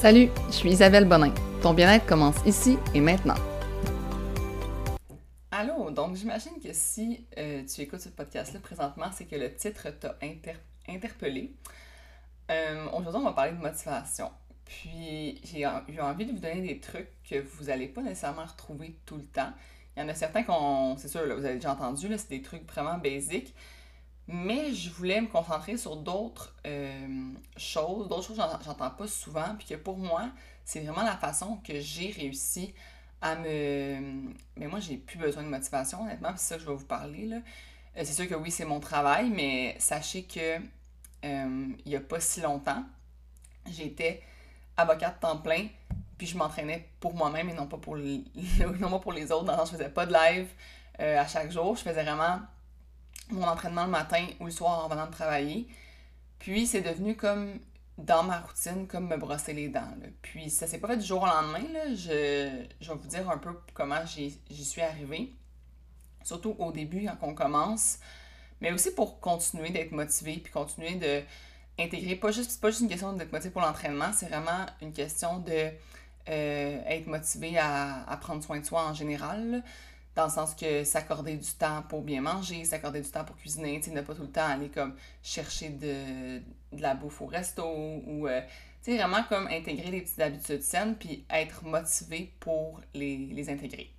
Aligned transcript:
Salut, 0.00 0.28
je 0.46 0.52
suis 0.52 0.70
Isabelle 0.70 1.06
Bonin. 1.06 1.34
Ton 1.60 1.74
bien-être 1.74 2.06
commence 2.06 2.36
ici 2.46 2.78
et 2.94 3.00
maintenant. 3.00 3.34
Allô, 5.50 5.90
donc 5.90 6.14
j'imagine 6.14 6.52
que 6.62 6.68
si 6.72 7.26
euh, 7.36 7.64
tu 7.64 7.80
écoutes 7.80 8.02
ce 8.02 8.08
podcast-là 8.08 8.60
présentement, 8.60 9.06
c'est 9.12 9.24
que 9.24 9.34
le 9.34 9.52
titre 9.52 9.88
t'a 9.90 10.16
interpellé. 10.88 11.52
Euh, 12.48 12.86
aujourd'hui, 12.90 13.16
on 13.16 13.24
va 13.24 13.32
parler 13.32 13.50
de 13.50 13.56
motivation. 13.56 14.30
Puis 14.64 15.40
j'ai 15.42 15.66
envie 15.66 16.26
de 16.26 16.30
vous 16.30 16.38
donner 16.38 16.60
des 16.60 16.78
trucs 16.78 17.10
que 17.28 17.40
vous 17.40 17.64
n'allez 17.64 17.88
pas 17.88 18.02
nécessairement 18.02 18.44
retrouver 18.44 19.00
tout 19.04 19.16
le 19.16 19.24
temps. 19.26 19.50
Il 19.96 20.00
y 20.00 20.06
en 20.06 20.08
a 20.08 20.14
certains 20.14 20.44
qu'on, 20.44 20.96
c'est 20.96 21.08
sûr, 21.08 21.22
vous 21.22 21.44
avez 21.44 21.54
déjà 21.54 21.72
entendu, 21.72 22.06
c'est 22.16 22.30
des 22.30 22.42
trucs 22.42 22.70
vraiment 22.70 22.98
basiques. 22.98 23.52
Mais 24.30 24.74
je 24.74 24.90
voulais 24.90 25.22
me 25.22 25.26
concentrer 25.26 25.78
sur 25.78 25.96
d'autres 25.96 26.54
euh, 26.66 27.32
choses, 27.56 28.08
d'autres 28.08 28.26
choses 28.26 28.36
que 28.36 28.64
j'entends 28.64 28.90
pas 28.90 29.08
souvent, 29.08 29.54
puis 29.56 29.66
que 29.66 29.74
pour 29.74 29.96
moi, 29.96 30.28
c'est 30.66 30.80
vraiment 30.80 31.02
la 31.02 31.16
façon 31.16 31.56
que 31.64 31.80
j'ai 31.80 32.10
réussi 32.10 32.74
à 33.22 33.36
me. 33.36 34.34
Mais 34.56 34.66
moi, 34.66 34.80
j'ai 34.80 34.98
plus 34.98 35.18
besoin 35.18 35.42
de 35.42 35.48
motivation, 35.48 36.02
honnêtement, 36.02 36.34
c'est 36.36 36.48
ça 36.48 36.54
que 36.56 36.60
je 36.60 36.68
vais 36.68 36.74
vous 36.74 36.84
parler. 36.84 37.24
Là. 37.24 37.36
Euh, 37.96 38.02
c'est 38.04 38.12
sûr 38.12 38.28
que 38.28 38.34
oui, 38.34 38.50
c'est 38.50 38.66
mon 38.66 38.80
travail, 38.80 39.30
mais 39.30 39.74
sachez 39.78 40.24
que 40.24 40.58
euh, 41.24 41.66
il 41.86 41.90
y 41.90 41.96
a 41.96 42.00
pas 42.00 42.20
si 42.20 42.42
longtemps, 42.42 42.84
j'étais 43.66 44.22
avocate 44.76 45.20
temps 45.20 45.38
plein, 45.38 45.68
puis 46.18 46.26
je 46.26 46.36
m'entraînais 46.36 46.86
pour 47.00 47.14
moi-même 47.14 47.48
et 47.48 47.54
non 47.54 47.66
pas 47.66 47.78
pour, 47.78 47.96
les, 47.96 48.24
non 48.78 48.90
pas 48.90 48.98
pour 48.98 49.12
les 49.12 49.32
autres. 49.32 49.44
Dans 49.44 49.56
le 49.56 49.64
je 49.64 49.70
faisais 49.70 49.88
pas 49.88 50.04
de 50.04 50.12
live 50.12 50.48
à 50.98 51.26
chaque 51.26 51.50
jour. 51.50 51.76
Je 51.76 51.82
faisais 51.82 52.02
vraiment 52.02 52.40
mon 53.30 53.46
entraînement 53.46 53.84
le 53.84 53.90
matin 53.90 54.26
ou 54.40 54.46
le 54.46 54.50
soir 54.50 54.84
en 54.84 54.88
venant 54.88 55.06
de 55.06 55.12
travailler. 55.12 55.68
Puis 56.38 56.66
c'est 56.66 56.82
devenu 56.82 57.16
comme 57.16 57.58
dans 57.98 58.22
ma 58.22 58.40
routine, 58.40 58.86
comme 58.86 59.08
me 59.08 59.16
brosser 59.16 59.52
les 59.52 59.68
dents. 59.68 59.94
Puis 60.22 60.50
ça 60.50 60.66
s'est 60.66 60.78
pas 60.78 60.88
fait 60.88 60.98
du 60.98 61.06
jour 61.06 61.22
au 61.22 61.26
lendemain. 61.26 61.66
Je, 61.94 62.10
vais 62.10 62.94
vous 62.94 63.08
dire 63.08 63.28
un 63.28 63.38
peu 63.38 63.50
comment 63.74 64.04
j'y 64.06 64.64
suis 64.64 64.82
arrivée. 64.82 65.32
Surtout 66.22 66.54
au 66.58 66.72
début, 66.72 67.06
quand 67.06 67.28
on 67.28 67.34
commence. 67.34 67.98
Mais 68.60 68.72
aussi 68.72 68.92
pour 68.92 69.20
continuer 69.20 69.70
d'être 69.70 69.92
motivé, 69.92 70.36
puis 70.36 70.52
continuer 70.52 70.94
de 70.94 71.22
intégrer. 71.78 72.16
Pas 72.16 72.32
juste, 72.32 72.60
pas 72.60 72.70
juste 72.70 72.82
une 72.82 72.88
question 72.88 73.12
d'être 73.12 73.32
motivé 73.32 73.50
pour 73.50 73.62
l'entraînement, 73.62 74.12
c'est 74.12 74.26
vraiment 74.26 74.66
une 74.82 74.92
question 74.92 75.38
de 75.38 75.70
euh, 76.28 76.82
être 76.86 77.06
motivé 77.06 77.56
à, 77.58 78.18
prendre 78.20 78.42
soin 78.42 78.58
de 78.60 78.64
soi 78.64 78.84
en 78.84 78.94
général 78.94 79.62
dans 80.18 80.24
le 80.24 80.32
sens 80.32 80.52
que 80.56 80.82
s'accorder 80.82 81.36
du 81.36 81.52
temps 81.52 81.82
pour 81.88 82.02
bien 82.02 82.20
manger, 82.20 82.64
s'accorder 82.64 83.00
du 83.00 83.08
temps 83.08 83.24
pour 83.24 83.36
cuisiner, 83.36 83.80
tu 83.80 83.92
ne 83.92 84.00
pas 84.00 84.16
tout 84.16 84.22
le 84.22 84.32
temps 84.32 84.48
aller 84.48 84.68
comme 84.68 84.96
chercher 85.22 85.68
de, 85.68 86.42
la 86.72 86.96
bouffe 86.96 87.22
au 87.22 87.26
resto 87.26 87.62
ou, 87.64 88.26
euh, 88.26 88.40
tu 88.82 88.90
sais, 88.90 88.96
vraiment 88.96 89.22
comme 89.28 89.46
intégrer 89.46 89.92
des 89.92 90.00
petites 90.00 90.18
habitudes 90.18 90.62
saines 90.62 90.96
puis 90.96 91.24
être 91.30 91.62
motivé 91.62 92.32
pour 92.40 92.80
les, 92.94 93.48
intégrer. 93.48 93.92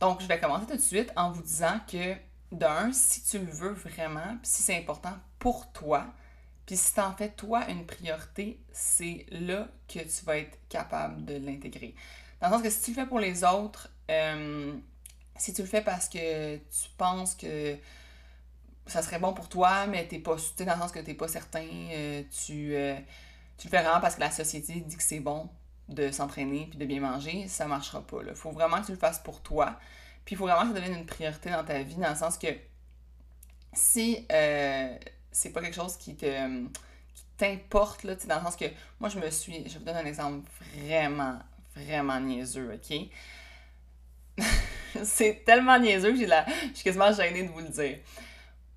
Donc, 0.00 0.22
je 0.22 0.26
vais 0.26 0.40
commencer 0.40 0.64
tout 0.64 0.76
de 0.76 0.80
suite 0.80 1.12
en 1.14 1.30
vous 1.30 1.42
disant 1.42 1.78
que, 1.86 2.14
d'un, 2.50 2.90
si 2.94 3.22
tu 3.24 3.38
le 3.38 3.52
veux 3.52 3.72
vraiment, 3.72 4.38
puis 4.40 4.50
si 4.50 4.62
c'est 4.62 4.78
important 4.78 5.12
pour 5.38 5.70
toi, 5.72 6.06
puis 6.64 6.78
si 6.78 6.94
t'en 6.94 7.12
fais 7.12 7.28
toi 7.28 7.68
une 7.68 7.84
priorité, 7.84 8.58
c'est 8.72 9.26
là 9.30 9.68
que 9.88 9.98
tu 9.98 10.24
vas 10.24 10.38
être 10.38 10.56
capable 10.70 11.26
de 11.26 11.34
l'intégrer. 11.34 11.94
Dans 12.40 12.48
le 12.48 12.54
sens 12.54 12.62
que 12.62 12.70
si 12.70 12.80
tu 12.80 12.90
le 12.92 12.94
fais 12.94 13.06
pour 13.06 13.20
les 13.20 13.44
autres, 13.44 13.90
euh, 14.10 14.72
si 15.38 15.52
tu 15.54 15.62
le 15.62 15.68
fais 15.68 15.80
parce 15.80 16.08
que 16.08 16.56
tu 16.56 16.88
penses 16.96 17.34
que 17.34 17.76
ça 18.86 19.02
serait 19.02 19.18
bon 19.18 19.32
pour 19.32 19.48
toi, 19.48 19.86
mais 19.86 20.06
t'es 20.06 20.18
pas, 20.18 20.36
dans 20.58 20.74
le 20.74 20.80
sens 20.80 20.92
que 20.92 20.98
t'es 20.98 21.14
pas 21.14 21.28
certain, 21.28 21.66
euh, 21.66 22.22
tu, 22.44 22.74
euh, 22.74 22.96
tu 23.56 23.66
le 23.66 23.70
fais 23.70 23.82
vraiment 23.82 24.00
parce 24.00 24.16
que 24.16 24.20
la 24.20 24.30
société 24.30 24.80
dit 24.80 24.96
que 24.96 25.02
c'est 25.02 25.20
bon 25.20 25.48
de 25.88 26.10
s'entraîner 26.10 26.66
puis 26.68 26.78
de 26.78 26.84
bien 26.84 27.00
manger, 27.00 27.48
ça 27.48 27.66
marchera 27.66 28.06
pas. 28.06 28.18
Il 28.26 28.34
faut 28.34 28.50
vraiment 28.50 28.80
que 28.80 28.86
tu 28.86 28.92
le 28.92 28.98
fasses 28.98 29.20
pour 29.20 29.42
toi. 29.42 29.78
Puis 30.24 30.34
il 30.34 30.38
faut 30.38 30.44
vraiment 30.46 30.62
que 30.62 30.68
ça 30.68 30.74
devienne 30.74 30.98
une 30.98 31.06
priorité 31.06 31.50
dans 31.50 31.64
ta 31.64 31.82
vie, 31.82 31.96
dans 31.96 32.10
le 32.10 32.16
sens 32.16 32.36
que 32.36 32.48
si 33.72 34.26
euh, 34.32 34.96
c'est 35.30 35.50
pas 35.50 35.60
quelque 35.60 35.76
chose 35.76 35.96
qui 35.96 36.16
te 36.16 36.26
qui 37.14 37.24
t'importe, 37.36 38.04
là, 38.04 38.14
dans 38.14 38.36
le 38.36 38.42
sens 38.42 38.56
que 38.56 38.66
moi 39.00 39.08
je 39.08 39.18
me 39.18 39.30
suis. 39.30 39.68
Je 39.68 39.78
vous 39.78 39.84
donne 39.84 39.96
un 39.96 40.04
exemple 40.04 40.48
vraiment, 40.74 41.38
vraiment 41.74 42.20
niaiseux, 42.20 42.74
ok? 42.74 43.08
c'est 45.04 45.44
tellement 45.44 45.78
niaiseux 45.78 46.12
que 46.12 46.18
j'ai 46.18 46.26
la... 46.26 46.44
je 46.46 46.74
suis 46.74 46.84
quasiment 46.84 47.12
gênée 47.12 47.42
de 47.42 47.48
vous 47.48 47.60
le 47.60 47.68
dire. 47.68 47.98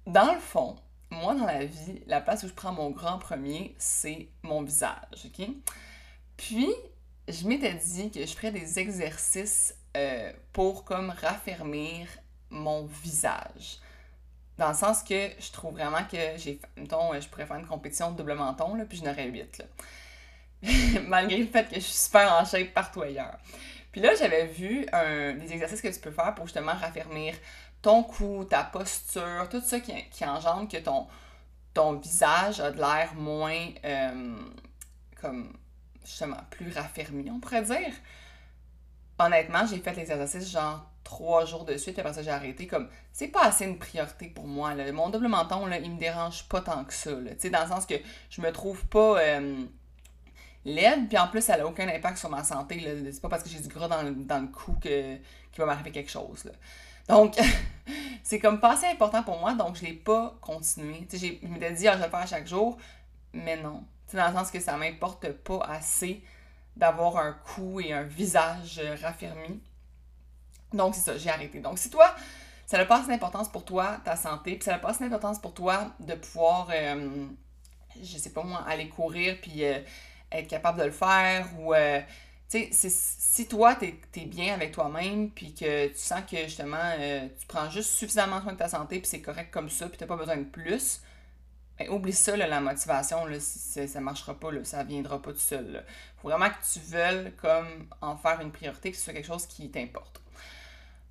Dans 0.06 0.34
le 0.34 0.40
fond, 0.40 0.76
moi, 1.10 1.36
dans 1.36 1.46
la 1.46 1.66
vie, 1.66 2.02
la 2.08 2.22
place 2.22 2.44
où 2.44 2.48
je 2.48 2.54
prends 2.54 2.72
mon 2.72 2.90
grand 2.90 3.20
premier, 3.20 3.76
c'est 3.78 4.30
mon 4.44 4.64
visage, 4.64 5.26
OK? 5.26 5.48
Puis, 6.38 6.70
je 7.28 7.48
m'étais 7.48 7.74
dit 7.74 8.10
que 8.12 8.22
je 8.22 8.34
ferais 8.34 8.52
des 8.52 8.80
exercices 8.80 9.76
euh, 9.98 10.32
pour 10.54 10.86
comme 10.86 11.10
raffermir 11.10 12.08
mon 12.50 12.86
visage. 12.86 13.80
Dans 14.58 14.70
le 14.70 14.74
sens 14.74 15.04
que 15.04 15.30
je 15.40 15.52
trouve 15.52 15.74
vraiment 15.74 16.04
que 16.10 16.38
j'ai, 16.38 16.60
mettons, 16.78 17.20
je 17.20 17.28
pourrais 17.28 17.46
faire 17.46 17.58
une 17.58 17.68
compétition 17.68 18.12
de 18.12 18.18
double 18.18 18.36
menton, 18.36 18.76
là, 18.76 18.86
puis 18.86 18.98
je 18.98 19.04
n'aurais 19.04 19.28
8, 19.28 19.58
là. 19.60 19.66
Malgré 21.08 21.38
le 21.38 21.48
fait 21.48 21.68
que 21.68 21.76
je 21.76 21.80
suis 21.80 21.98
super 21.98 22.32
en 22.40 22.46
shape 22.46 22.74
partout 22.74 23.02
ailleurs. 23.02 23.38
Puis 23.92 24.02
là, 24.02 24.16
j'avais 24.16 24.48
vu 24.48 24.86
un, 24.94 25.34
des 25.34 25.52
exercices 25.52 25.82
que 25.82 25.88
tu 25.90 26.00
peux 26.00 26.12
faire 26.12 26.34
pour 26.36 26.46
justement 26.46 26.74
raffermir 26.74 27.36
ton 27.82 28.04
cou, 28.04 28.46
ta 28.50 28.64
posture, 28.64 29.48
tout 29.50 29.62
ça 29.62 29.80
qui, 29.80 30.26
engendre 30.26 30.68
que 30.68 30.78
ton, 30.78 31.08
ton 31.74 31.94
visage 31.94 32.60
a 32.60 32.72
de 32.72 32.78
l'air 32.78 33.14
moins, 33.16 33.68
euh, 33.84 34.38
comme, 35.20 35.54
justement, 36.06 36.38
plus 36.52 36.72
raffermi, 36.72 37.30
on 37.32 37.40
pourrait 37.40 37.64
dire. 37.64 37.94
Honnêtement, 39.20 39.66
j'ai 39.66 39.80
fait 39.80 39.94
les 39.94 40.12
exercices 40.12 40.52
genre 40.52 40.86
trois 41.04 41.46
jours 41.46 41.66
de 41.66 41.76
suite, 41.78 42.00
après 42.00 42.14
ça, 42.14 42.24
j'ai 42.24 42.32
arrêté. 42.32 42.68
Comme, 42.68 42.88
c'est 43.12 43.28
pas 43.28 43.44
assez 43.44 43.66
une 43.66 43.78
priorité 43.78 44.28
pour 44.28 44.48
moi. 44.48 44.74
Là. 44.74 44.92
Mon 44.92 45.10
double 45.10 45.28
menton, 45.28 45.66
là, 45.66 45.80
il 45.80 45.92
me 45.92 46.00
dérange 46.00 46.48
pas 46.48 46.62
tant 46.62 46.86
que 46.86 46.94
ça. 46.94 47.12
Tu 47.12 47.36
sais, 47.40 47.50
dans 47.50 47.62
le 47.62 47.68
sens 47.68 47.86
que 47.86 47.96
je 48.30 48.42
me 48.42 48.52
trouve 48.52 48.86
pas. 48.88 49.20
Euh, 49.20 49.66
laide, 50.66 51.08
puis 51.08 51.18
en 51.18 51.28
plus, 51.28 51.42
ça 51.42 51.58
n'a 51.58 51.66
aucun 51.66 51.88
impact 51.88 52.18
sur 52.18 52.30
ma 52.30 52.44
santé. 52.44 52.82
C'est 53.12 53.22
pas 53.22 53.30
parce 53.30 53.44
que 53.44 53.50
j'ai 53.50 53.60
du 53.60 53.68
gras 53.68 53.88
dans 53.88 54.04
le, 54.04 54.12
dans 54.12 54.40
le 54.40 54.48
cou 54.48 54.74
que, 54.74 55.16
qu'il 55.16 55.58
va 55.58 55.66
m'arriver 55.66 55.92
quelque 55.92 56.12
chose. 56.12 56.46
Là. 56.46 56.52
Donc, 57.10 57.38
c'est 58.24 58.40
comme 58.40 58.60
pas 58.60 58.74
assez 58.74 58.88
important 58.88 59.24
pour 59.24 59.40
moi, 59.40 59.54
donc 59.54 59.76
je 59.76 59.86
l'ai 59.86 59.94
pas 59.94 60.36
continué. 60.42 61.08
je 61.12 61.48
m'étais 61.48 61.72
dit, 61.72 61.88
ah, 61.88 61.94
je 61.94 61.98
vais 61.98 62.06
le 62.06 62.12
faire 62.12 62.20
à 62.20 62.26
chaque 62.26 62.48
jour, 62.48 62.78
mais 63.34 63.58
non. 63.58 63.84
dans 64.14 64.28
le 64.28 64.34
sens 64.34 64.52
que 64.52 64.60
ça 64.60 64.78
m'importe 64.78 65.30
pas 65.30 65.60
assez 65.68 66.24
d'avoir 66.76 67.18
un 67.18 67.34
cou 67.34 67.82
et 67.82 67.92
un 67.92 68.04
visage 68.04 68.82
raffermi. 69.02 69.62
Donc, 70.74 70.96
c'est 70.96 71.02
ça, 71.02 71.18
j'ai 71.18 71.30
arrêté. 71.30 71.60
Donc, 71.60 71.78
si 71.78 71.90
toi, 71.90 72.16
ça 72.66 72.78
n'a 72.78 72.86
pas 72.86 73.00
assez 73.00 73.10
d'importance 73.10 73.50
pour 73.50 73.66
toi, 73.66 73.98
ta 74.06 74.16
santé, 74.16 74.56
puis 74.56 74.64
ça 74.64 74.72
n'a 74.72 74.80
pas 74.80 74.92
assez 74.92 75.04
d'importance 75.04 75.40
pour 75.40 75.54
toi 75.54 75.92
de 76.00 76.14
pouvoir, 76.14 76.70
euh, 76.72 77.28
je 78.02 78.18
sais 78.18 78.30
pas 78.32 78.44
moi, 78.44 78.64
aller 78.66 78.88
courir, 78.88 79.38
puis 79.42 79.66
euh, 79.66 79.80
être 80.32 80.48
capable 80.48 80.80
de 80.80 80.86
le 80.86 80.92
faire 80.92 81.48
ou 81.60 81.74
euh, 81.74 82.00
tu 82.50 82.72
sais 82.72 82.90
si 82.90 83.48
toi 83.48 83.76
tu 83.76 83.86
es, 84.20 84.26
bien 84.26 84.54
avec 84.54 84.72
toi-même 84.72 85.30
puis 85.30 85.54
que 85.54 85.88
tu 85.88 85.98
sens 85.98 86.22
que 86.30 86.38
justement 86.38 86.78
euh, 87.00 87.28
tu 87.40 87.48
prends 87.48 87.70
juste 87.70 87.92
suffisamment 87.92 88.42
soin 88.42 88.54
de 88.54 88.58
ta 88.58 88.68
santé 88.68 89.00
puis 89.00 89.08
c'est 89.08 89.22
correct 89.22 89.52
comme 89.52 89.70
ça 89.70 89.88
puis 89.88 89.98
t'as 89.98 90.06
pas 90.06 90.18
besoin 90.18 90.38
de 90.38 90.44
plus 90.44 91.02
ben, 91.80 91.90
oublie 91.90 92.14
ça 92.14 92.36
la 92.36 92.60
motivation 92.60 93.26
là 93.26 93.40
si 93.40 93.88
ça 93.88 94.02
marchera 94.02 94.40
pas 94.40 94.52
là, 94.52 94.64
ça 94.64 94.84
viendra 94.84 95.22
pas 95.22 95.32
tout 95.32 95.40
seul 95.40 95.72
là. 95.72 95.80
faut 96.22 96.30
vraiment 96.30 96.50
que 96.50 96.74
tu 96.74 96.80
veuilles 96.80 97.32
comme 97.38 97.88
en 98.02 98.18
faire 98.18 98.42
une 98.42 98.52
priorité 98.52 98.92
que 98.92 98.98
ce 98.98 99.04
soit 99.04 99.14
quelque 99.14 99.28
chose 99.28 99.48
qui 99.48 99.70
t'importe. 99.70 100.22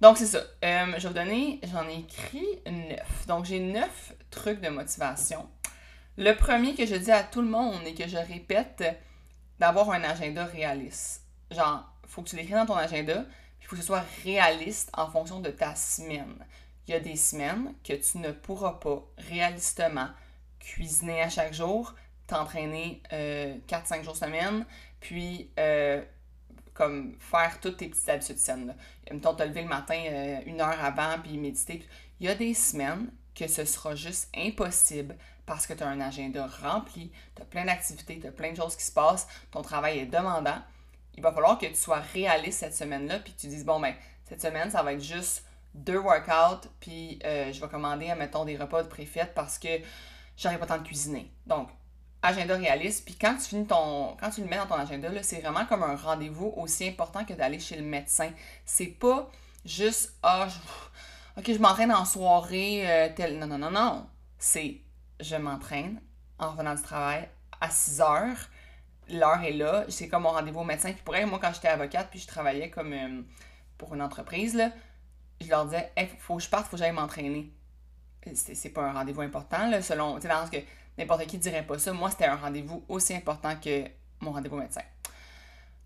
Donc 0.01 0.17
c'est 0.17 0.27
ça. 0.27 0.39
Euh, 0.65 0.87
je 0.97 1.03
vais 1.03 1.09
vous 1.09 1.15
donner 1.15 1.61
j'en 1.71 1.87
ai 1.87 1.99
écrit 1.99 2.47
neuf. 2.67 3.27
Donc 3.27 3.45
j'ai 3.45 3.61
neuf 3.61 4.15
trucs 4.31 4.61
de 4.61 4.69
motivation. 4.69 5.49
Le 6.17 6.33
premier 6.35 6.75
que 6.75 6.87
je 6.87 6.95
dis 6.95 7.11
à 7.11 7.23
tout 7.23 7.43
le 7.43 7.49
monde 7.49 7.81
et 7.87 7.95
que 7.95 8.09
je 8.09 8.17
répète 8.17 8.83
d'avoir 9.61 9.91
un 9.91 10.03
agenda 10.03 10.47
réaliste. 10.47 11.23
Genre, 11.51 11.89
faut 12.07 12.23
que 12.23 12.31
tu 12.31 12.37
l'écris 12.37 12.55
dans 12.55 12.67
ton 12.67 12.77
agenda, 12.77 13.23
puis 13.59 13.63
il 13.63 13.67
faut 13.67 13.77
que 13.77 13.83
ce 13.83 13.87
soit 13.87 14.05
réaliste 14.25 14.91
en 14.95 15.09
fonction 15.09 15.39
de 15.41 15.51
ta 15.51 15.77
semaine. 15.77 16.35
Il 16.89 16.93
y 16.93 16.95
a 16.95 17.01
des 17.01 17.17
semaines 17.17 17.75
que 17.85 17.93
tu 17.93 18.19
ne 18.19 18.33
pourras 18.33 18.73
pas 18.73 19.05
réalistement 19.19 20.09
cuisiner 20.59 21.23
à 21.23 21.29
chaque 21.29 21.53
jour, 21.53 21.95
t'entraîner 22.27 23.03
4-5 23.11 23.13
euh, 23.13 24.03
jours 24.03 24.17
semaine, 24.17 24.65
puis 24.99 25.51
euh, 25.59 26.03
comme 26.75 27.17
faire 27.19 27.61
toutes 27.61 27.77
tes 27.77 27.89
petites 27.89 28.09
habitudes 28.09 28.39
saines. 28.39 28.75
Mettons, 29.11 29.35
te 29.35 29.43
lever 29.43 29.63
le 29.63 29.69
matin 29.69 30.03
euh, 30.07 30.41
une 30.47 30.61
heure 30.61 30.83
avant, 30.83 31.19
puis 31.23 31.37
méditer. 31.37 31.85
Il 32.19 32.27
y 32.27 32.29
a 32.29 32.35
des 32.35 32.55
semaines 32.55 33.11
que 33.35 33.47
ce 33.47 33.65
sera 33.65 33.95
juste 33.95 34.29
impossible 34.35 35.17
parce 35.51 35.67
que 35.67 35.73
tu 35.73 35.83
as 35.83 35.89
un 35.89 36.01
agenda 36.01 36.47
rempli, 36.63 37.11
tu 37.35 37.43
as 37.43 37.45
plein 37.45 37.65
d'activités, 37.65 38.21
tu 38.21 38.29
as 38.29 38.31
plein 38.31 38.53
de 38.53 38.57
choses 38.57 38.77
qui 38.77 38.85
se 38.85 38.93
passent, 38.93 39.27
ton 39.51 39.63
travail 39.63 39.99
est 39.99 40.07
demandant. 40.07 40.63
Il 41.17 41.25
va 41.25 41.33
falloir 41.33 41.59
que 41.59 41.67
tu 41.67 41.75
sois 41.75 41.99
réaliste 41.99 42.61
cette 42.61 42.77
semaine-là, 42.77 43.19
puis 43.19 43.33
que 43.33 43.41
tu 43.41 43.49
dises, 43.49 43.65
bon, 43.65 43.81
ben, 43.81 43.93
cette 44.29 44.41
semaine, 44.41 44.71
ça 44.71 44.85
va 44.85 44.93
être 44.93 45.03
juste 45.03 45.45
deux 45.75 45.99
workouts, 45.99 46.69
puis 46.79 47.19
euh, 47.25 47.53
je 47.53 47.61
vais 47.61 47.67
commander, 47.67 48.15
mettons, 48.15 48.45
des 48.45 48.57
repas 48.57 48.85
de 48.85 48.89
préfète 48.89 49.35
parce 49.35 49.59
que 49.59 49.67
j'aurais 50.37 50.57
pas 50.57 50.67
le 50.67 50.69
temps 50.69 50.79
de 50.79 50.87
cuisiner. 50.87 51.29
Donc, 51.47 51.69
agenda 52.23 52.57
réaliste. 52.57 53.05
Puis 53.05 53.17
quand 53.21 53.35
tu 53.35 53.49
finis 53.49 53.67
ton. 53.67 54.17
Quand 54.21 54.31
tu 54.31 54.43
le 54.43 54.47
mets 54.47 54.57
dans 54.57 54.69
ton 54.69 54.77
agenda, 54.77 55.09
c'est 55.25 55.41
vraiment 55.41 55.67
comme 55.67 55.83
un 55.83 55.97
rendez-vous 55.97 56.53
aussi 56.59 56.87
important 56.87 57.25
que 57.25 57.33
d'aller 57.33 57.59
chez 57.59 57.75
le 57.75 57.83
médecin. 57.83 58.31
C'est 58.65 58.87
pas 58.87 59.29
juste 59.65 60.15
Ah, 60.23 60.47
ok, 61.37 61.53
je 61.53 61.59
m'entraîne 61.59 61.93
en 61.93 62.05
soirée, 62.05 62.89
euh, 62.89 63.09
tel. 63.17 63.37
Non, 63.41 63.49
non, 63.49 63.59
non, 63.59 63.73
non. 63.73 64.07
C'est 64.39 64.81
je 65.21 65.37
m'entraîne 65.37 66.01
en 66.39 66.51
revenant 66.53 66.75
du 66.75 66.83
travail 66.83 67.29
à 67.61 67.71
6 67.71 68.01
heures. 68.01 68.49
L'heure 69.09 69.43
est 69.43 69.53
là. 69.53 69.85
C'est 69.89 70.09
comme 70.09 70.23
mon 70.23 70.31
rendez-vous 70.31 70.61
au 70.61 70.65
médecin. 70.65 70.93
Puis 70.93 71.03
pour 71.05 71.17
elle, 71.17 71.27
moi, 71.27 71.39
quand 71.41 71.53
j'étais 71.53 71.69
avocate, 71.69 72.09
puis 72.11 72.21
je 72.21 72.27
travaillais 72.27 72.71
comme 72.71 72.93
euh, 72.93 73.23
pour 73.77 73.95
une 73.95 74.03
entreprise, 74.03 74.61
je 75.41 75.49
leur 75.49 75.65
disais, 75.65 75.91
il 75.97 76.07
faut 76.19 76.37
que 76.37 76.43
je 76.43 76.49
parte, 76.49 76.67
faut 76.67 76.73
que 76.73 76.77
j'aille 76.79 76.93
m'entraîner. 76.93 77.53
C'est 78.35 78.71
pas 78.71 78.83
un 78.83 78.93
rendez-vous 78.93 79.23
important, 79.23 79.69
là, 79.69 79.83
selon. 79.83 80.17
Tu 80.17 80.23
sais, 80.23 80.29
dans 80.29 80.49
que 80.49 80.59
n'importe 80.99 81.27
qui 81.27 81.39
dirait 81.39 81.67
pas 81.67 81.79
ça. 81.79 81.93
Moi, 81.93 82.11
c'était 82.11 82.27
un 82.27 82.37
rendez-vous 82.37 82.85
aussi 82.89 83.15
important 83.15 83.57
que 83.57 83.85
mon 84.21 84.33
rendez-vous 84.33 84.57
médecin. 84.57 84.83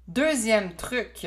Deuxième 0.08 0.75
truc, 0.75 1.26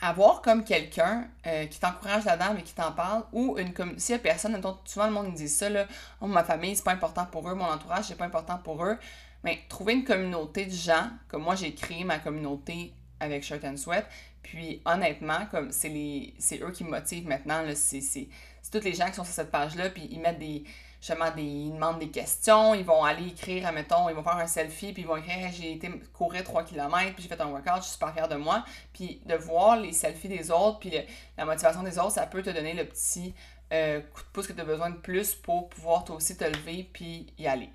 avoir 0.00 0.42
comme 0.42 0.64
quelqu'un 0.64 1.26
euh, 1.46 1.66
qui 1.66 1.80
t'encourage 1.80 2.24
là-dedans 2.24 2.52
mais 2.54 2.62
qui 2.62 2.74
t'en 2.74 2.92
parle 2.92 3.24
ou 3.32 3.56
une 3.58 3.72
comme 3.72 3.98
s'il 3.98 4.14
y 4.14 4.16
a 4.16 4.18
personne 4.18 4.60
dont 4.60 4.78
souvent 4.84 5.06
le 5.06 5.12
monde 5.12 5.32
dit 5.34 5.48
ça 5.48 5.70
là 5.70 5.86
oh, 6.20 6.26
ma 6.26 6.44
famille 6.44 6.76
c'est 6.76 6.84
pas 6.84 6.92
important 6.92 7.24
pour 7.26 7.48
eux 7.48 7.54
mon 7.54 7.64
entourage 7.64 8.04
c'est 8.06 8.16
pas 8.16 8.26
important 8.26 8.58
pour 8.58 8.84
eux 8.84 8.98
mais 9.42 9.60
trouver 9.68 9.94
une 9.94 10.04
communauté 10.04 10.66
de 10.66 10.72
gens 10.72 11.08
comme 11.28 11.42
moi 11.42 11.54
j'ai 11.54 11.74
créé 11.74 12.04
ma 12.04 12.18
communauté 12.18 12.92
avec 13.20 13.42
Shirt 13.42 13.64
and 13.64 13.78
Sweat 13.78 14.04
puis 14.42 14.82
honnêtement 14.84 15.46
comme 15.50 15.72
c'est 15.72 16.34
c'est 16.38 16.60
eux 16.62 16.72
qui 16.72 16.84
me 16.84 16.90
motivent 16.90 17.26
maintenant 17.26 17.62
c'est 17.74 18.02
c'est 18.02 18.28
toutes 18.70 18.84
les 18.84 18.94
gens 18.94 19.06
qui 19.06 19.14
sont 19.14 19.24
sur 19.24 19.34
cette 19.34 19.50
page 19.50 19.76
là 19.76 19.88
puis 19.88 20.08
ils 20.10 20.20
mettent 20.20 20.38
des 20.38 20.64
justement 21.06 21.30
des, 21.30 21.42
ils 21.42 21.72
demandent 21.72 22.00
des 22.00 22.10
questions, 22.10 22.74
ils 22.74 22.84
vont 22.84 23.04
aller 23.04 23.28
écrire, 23.28 23.68
admettons, 23.68 24.08
ils 24.08 24.14
vont 24.14 24.24
faire 24.24 24.36
un 24.36 24.48
selfie, 24.48 24.92
puis 24.92 25.02
ils 25.02 25.08
vont 25.08 25.16
écrire 25.16 25.50
j'ai 25.52 25.74
été 25.74 25.88
courir 26.12 26.42
3 26.42 26.64
km, 26.64 27.14
puis 27.14 27.22
j'ai 27.22 27.28
fait 27.28 27.40
un 27.40 27.46
workout, 27.46 27.76
je 27.76 27.82
suis 27.82 27.92
super 27.92 28.12
fière 28.12 28.28
de 28.28 28.34
moi. 28.34 28.64
Puis 28.92 29.20
de 29.24 29.36
voir 29.36 29.76
les 29.76 29.92
selfies 29.92 30.28
des 30.28 30.50
autres, 30.50 30.80
puis 30.80 30.92
la 31.38 31.44
motivation 31.44 31.84
des 31.84 31.96
autres, 31.98 32.12
ça 32.12 32.26
peut 32.26 32.42
te 32.42 32.50
donner 32.50 32.74
le 32.74 32.84
petit 32.84 33.34
euh, 33.72 34.00
coup 34.00 34.22
de 34.22 34.28
pouce 34.32 34.48
que 34.48 34.52
tu 34.52 34.60
as 34.60 34.64
besoin 34.64 34.90
de 34.90 34.96
plus 34.96 35.36
pour 35.36 35.68
pouvoir 35.68 36.04
toi 36.04 36.16
aussi 36.16 36.36
te 36.36 36.44
lever, 36.44 36.90
puis 36.92 37.32
y 37.38 37.46
aller. 37.46 37.70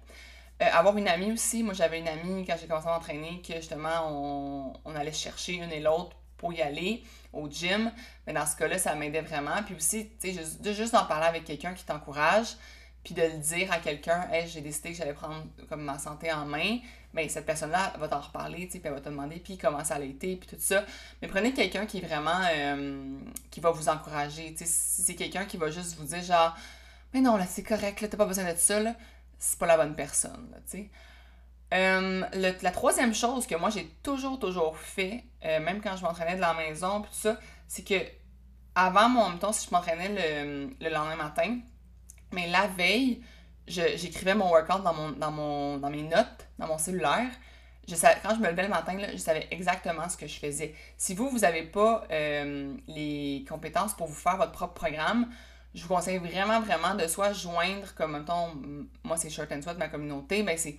Euh, 0.61 0.65
avoir 0.73 0.97
une 0.97 1.07
amie 1.07 1.31
aussi, 1.31 1.63
moi 1.63 1.73
j'avais 1.73 1.99
une 1.99 2.09
amie 2.09 2.45
quand 2.45 2.55
j'ai 2.59 2.67
commencé 2.67 2.87
à 2.87 2.91
m'entraîner 2.91 3.41
que 3.47 3.53
justement 3.53 4.09
on, 4.09 4.73
on 4.83 4.93
allait 4.93 5.13
chercher 5.13 5.53
une 5.53 5.71
et 5.71 5.79
l'autre 5.79 6.17
pour 6.37 6.51
y 6.51 6.61
aller 6.61 7.01
au 7.31 7.47
gym. 7.49 7.93
Mais 8.27 8.33
dans 8.33 8.45
ce 8.45 8.57
cas-là, 8.57 8.77
ça 8.77 8.93
m'aidait 8.95 9.21
vraiment. 9.21 9.63
Puis 9.65 9.75
aussi, 9.75 10.09
tu 10.19 10.33
sais, 10.33 10.33
juste, 10.33 10.73
juste 10.73 10.91
d'en 10.91 11.05
parler 11.05 11.27
avec 11.27 11.45
quelqu'un 11.45 11.73
qui 11.73 11.85
t'encourage, 11.85 12.57
puis 13.03 13.13
de 13.13 13.21
le 13.21 13.37
dire 13.37 13.71
à 13.71 13.79
quelqu'un, 13.79 14.27
hey, 14.31 14.47
j'ai 14.47 14.61
décidé 14.61 14.91
que 14.91 14.97
j'allais 14.97 15.13
prendre 15.13 15.43
comme 15.69 15.81
ma 15.81 15.97
santé 15.97 16.31
en 16.31 16.45
main, 16.45 16.79
mais 17.13 17.23
ben, 17.23 17.29
cette 17.29 17.45
personne-là 17.45 17.93
va 17.99 18.07
t'en 18.07 18.21
reparler, 18.21 18.67
tu 18.67 18.73
sais, 18.73 18.79
puis 18.79 18.87
elle 18.87 18.93
va 18.93 19.01
te 19.01 19.09
demander, 19.09 19.37
puis 19.37 19.57
comment 19.57 19.83
ça 19.83 19.95
a 19.95 20.01
été, 20.01 20.35
puis 20.35 20.47
tout 20.47 20.55
ça. 20.59 20.85
Mais 21.21 21.27
prenez 21.27 21.53
quelqu'un 21.53 21.85
qui 21.85 21.97
est 21.97 22.05
vraiment, 22.05 22.39
euh, 22.53 23.19
qui 23.49 23.59
va 23.59 23.71
vous 23.71 23.89
encourager, 23.89 24.53
tu 24.53 24.59
sais, 24.59 24.65
si 24.65 25.01
c'est 25.03 25.15
quelqu'un 25.15 25.45
qui 25.45 25.57
va 25.57 25.71
juste 25.71 25.95
vous 25.95 26.05
dire, 26.05 26.21
genre, 26.21 26.55
mais 27.13 27.21
non, 27.21 27.37
là, 27.37 27.45
c'est 27.45 27.63
correct, 27.63 28.01
là, 28.01 28.07
t'as 28.07 28.17
pas 28.17 28.25
besoin 28.25 28.45
d'être 28.45 28.59
ça, 28.59 28.79
c'est 29.39 29.57
pas 29.57 29.65
la 29.65 29.77
bonne 29.77 29.95
personne, 29.95 30.47
tu 30.69 30.77
sais. 30.77 30.89
Euh, 31.73 32.25
la 32.33 32.71
troisième 32.71 33.13
chose 33.13 33.47
que 33.47 33.55
moi 33.55 33.69
j'ai 33.69 33.87
toujours, 34.03 34.37
toujours 34.39 34.77
fait, 34.77 35.23
euh, 35.45 35.61
même 35.61 35.81
quand 35.81 35.95
je 35.95 36.03
m'entraînais 36.03 36.35
de 36.35 36.41
la 36.41 36.53
maison, 36.53 37.01
puis 37.01 37.09
tout 37.11 37.19
ça, 37.21 37.39
c'est 37.69 37.87
que 37.87 37.95
avant 38.75 39.07
mon 39.07 39.37
temps, 39.37 39.53
si 39.53 39.67
je 39.67 39.73
m'entraînais 39.73 40.09
le, 40.09 40.75
le 40.81 40.89
lendemain 40.93 41.15
matin, 41.15 41.59
mais 42.31 42.47
la 42.47 42.67
veille, 42.67 43.21
j'écrivais 43.67 44.35
mon 44.35 44.49
workout 44.49 44.83
dans, 44.83 44.93
mon, 44.93 45.77
dans, 45.77 45.89
mes 45.89 46.03
notes, 46.03 46.47
dans 46.57 46.67
mon 46.67 46.77
cellulaire. 46.77 47.29
Je 47.87 47.95
savais, 47.95 48.19
quand 48.23 48.35
je 48.35 48.39
me 48.39 48.47
levais 48.49 48.63
le 48.63 48.69
matin, 48.69 48.95
je 49.11 49.17
savais 49.17 49.47
exactement 49.51 50.07
ce 50.07 50.15
que 50.15 50.27
je 50.27 50.39
faisais. 50.39 50.75
Si 50.97 51.15
vous, 51.15 51.29
vous 51.29 51.39
n'avez 51.39 51.63
pas 51.63 52.03
euh, 52.11 52.73
les 52.87 53.45
compétences 53.49 53.93
pour 53.95 54.07
vous 54.07 54.13
faire 54.15 54.37
votre 54.37 54.51
propre 54.51 54.73
programme, 54.73 55.27
je 55.73 55.81
vous 55.83 55.87
conseille 55.87 56.17
vraiment, 56.17 56.59
vraiment 56.59 56.95
de 56.95 57.07
soit 57.07 57.31
joindre, 57.31 57.93
comme 57.95 58.17
mettons, 58.17 58.53
moi 59.03 59.15
c'est 59.15 59.29
Short 59.29 59.51
and 59.51 59.61
Sweat, 59.61 59.77
ma 59.77 59.87
communauté, 59.87 60.43
ben 60.43 60.57
c'est, 60.57 60.77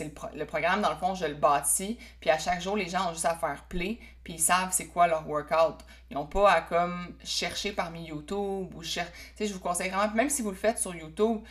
le, 0.00 0.38
le, 0.38 0.46
programme, 0.46 0.80
dans 0.80 0.90
le 0.90 0.96
fond, 0.96 1.14
je 1.14 1.26
le 1.26 1.34
bâtis, 1.34 1.98
puis 2.20 2.30
à 2.30 2.38
chaque 2.38 2.60
jour, 2.60 2.76
les 2.76 2.88
gens 2.88 3.10
ont 3.10 3.12
juste 3.12 3.26
à 3.26 3.34
faire 3.34 3.64
play, 3.68 3.98
puis 4.24 4.34
ils 4.34 4.40
savent 4.40 4.72
c'est 4.72 4.86
quoi 4.86 5.06
leur 5.06 5.28
workout. 5.28 5.84
Ils 6.10 6.14
n'ont 6.14 6.26
pas 6.26 6.50
à 6.50 6.60
comme 6.62 7.14
chercher 7.22 7.72
parmi 7.72 8.06
YouTube 8.06 8.74
ou 8.74 8.82
chercher. 8.82 9.12
Tu 9.12 9.18
sais, 9.36 9.46
je 9.46 9.52
vous 9.52 9.60
conseille 9.60 9.90
vraiment, 9.90 10.12
même 10.14 10.30
si 10.30 10.40
vous 10.40 10.50
le 10.50 10.56
faites 10.56 10.78
sur 10.78 10.94
YouTube, 10.94 11.42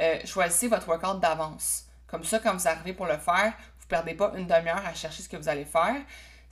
euh, 0.00 0.18
choisissez 0.24 0.68
votre 0.68 0.88
workout 0.88 1.20
d'avance. 1.20 1.86
Comme 2.06 2.24
ça, 2.24 2.38
quand 2.38 2.54
vous 2.54 2.68
arrivez 2.68 2.92
pour 2.92 3.06
le 3.06 3.16
faire, 3.16 3.54
vous 3.78 3.84
ne 3.84 3.88
perdez 3.88 4.14
pas 4.14 4.32
une 4.36 4.46
demi-heure 4.46 4.84
à 4.84 4.94
chercher 4.94 5.22
ce 5.22 5.28
que 5.28 5.36
vous 5.36 5.48
allez 5.48 5.64
faire. 5.64 5.96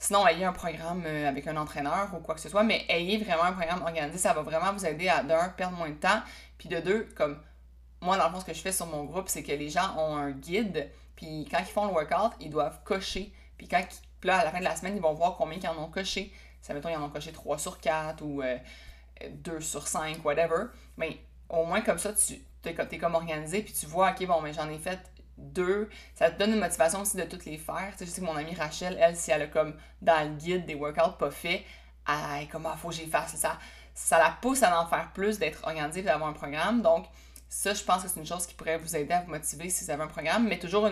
Sinon, 0.03 0.27
ayez 0.27 0.43
un 0.43 0.51
programme 0.51 1.03
euh, 1.05 1.29
avec 1.29 1.47
un 1.47 1.55
entraîneur 1.55 2.09
ou 2.13 2.19
quoi 2.19 2.35
que 2.35 2.41
ce 2.41 2.49
soit, 2.49 2.63
mais 2.63 2.85
ayez 2.89 3.17
vraiment 3.23 3.43
un 3.43 3.53
programme 3.53 3.81
organisé. 3.83 4.17
Ça 4.17 4.33
va 4.33 4.41
vraiment 4.41 4.73
vous 4.73 4.85
aider 4.85 5.07
à, 5.07 5.23
d'un, 5.23 5.47
perdre 5.47 5.77
moins 5.77 5.91
de 5.91 5.95
temps, 5.95 6.21
puis 6.57 6.67
de 6.67 6.81
deux, 6.81 7.07
comme 7.15 7.39
moi, 8.01 8.17
dans 8.17 8.25
le 8.25 8.33
fond, 8.33 8.41
ce 8.41 8.45
que 8.45 8.53
je 8.53 8.59
fais 8.59 8.73
sur 8.73 8.85
mon 8.85 9.05
groupe, 9.05 9.29
c'est 9.29 9.43
que 9.43 9.53
les 9.53 9.69
gens 9.69 9.97
ont 9.97 10.17
un 10.17 10.31
guide, 10.31 10.91
puis 11.15 11.47
quand 11.49 11.59
ils 11.59 11.71
font 11.71 11.87
le 11.87 11.93
workout, 11.93 12.33
ils 12.41 12.49
doivent 12.49 12.83
cocher. 12.83 13.31
Puis 13.57 13.69
quand 13.69 13.81
là, 14.23 14.39
à 14.39 14.43
la 14.43 14.51
fin 14.51 14.59
de 14.59 14.65
la 14.65 14.75
semaine, 14.75 14.97
ils 14.97 15.01
vont 15.01 15.13
voir 15.13 15.37
combien 15.37 15.57
ils 15.57 15.67
en 15.69 15.77
ont 15.81 15.89
coché. 15.89 16.33
Ça, 16.61 16.73
mettons, 16.73 16.89
ils 16.89 16.97
en 16.97 17.03
ont 17.05 17.09
coché 17.09 17.31
3 17.31 17.57
sur 17.57 17.79
4 17.79 18.21
ou 18.23 18.43
2 19.31 19.51
euh, 19.51 19.61
sur 19.61 19.87
5, 19.87 20.25
whatever. 20.25 20.65
Mais 20.97 21.17
au 21.47 21.63
moins, 21.63 21.79
comme 21.79 21.97
ça, 21.97 22.11
tu 22.11 22.41
es, 22.65 22.97
comme 22.97 23.15
organisé, 23.15 23.61
puis 23.61 23.71
tu 23.71 23.85
vois, 23.85 24.11
OK, 24.11 24.27
bon, 24.27 24.41
mais 24.41 24.51
j'en 24.51 24.69
ai 24.69 24.79
fait 24.79 24.99
deux, 25.37 25.89
ça 26.15 26.29
te 26.29 26.37
donne 26.37 26.53
une 26.53 26.59
motivation 26.59 27.01
aussi 27.01 27.17
de 27.17 27.23
toutes 27.23 27.45
les 27.45 27.57
faire. 27.57 27.93
Je 27.99 28.05
sais 28.05 28.21
que 28.21 28.25
mon 28.25 28.35
amie 28.35 28.55
Rachel, 28.55 28.97
elle, 28.99 29.15
si 29.15 29.31
elle 29.31 29.43
a 29.43 29.47
comme 29.47 29.75
dans 30.01 30.27
le 30.27 30.35
guide 30.35 30.65
des 30.65 30.75
workouts 30.75 31.17
pas 31.17 31.31
faits, 31.31 31.63
elle 32.07 32.47
comme, 32.49 32.65
ah, 32.65 32.75
faut 32.77 32.89
que 32.89 32.95
j'y. 32.95 33.09
Ça, 33.09 33.57
ça 33.93 34.17
la 34.17 34.37
pousse 34.41 34.63
à 34.63 34.79
en 34.79 34.87
faire 34.87 35.11
plus, 35.13 35.39
d'être 35.39 35.63
organisée 35.63 36.01
d'avoir 36.01 36.29
un 36.29 36.33
programme. 36.33 36.81
Donc, 36.81 37.05
ça, 37.49 37.73
je 37.73 37.83
pense 37.83 38.03
que 38.03 38.09
c'est 38.09 38.19
une 38.19 38.25
chose 38.25 38.45
qui 38.45 38.55
pourrait 38.55 38.77
vous 38.77 38.95
aider 38.95 39.13
à 39.13 39.21
vous 39.21 39.29
motiver 39.29 39.69
si 39.69 39.85
vous 39.85 39.91
avez 39.91 40.03
un 40.03 40.07
programme, 40.07 40.47
mais 40.47 40.59
toujours 40.59 40.89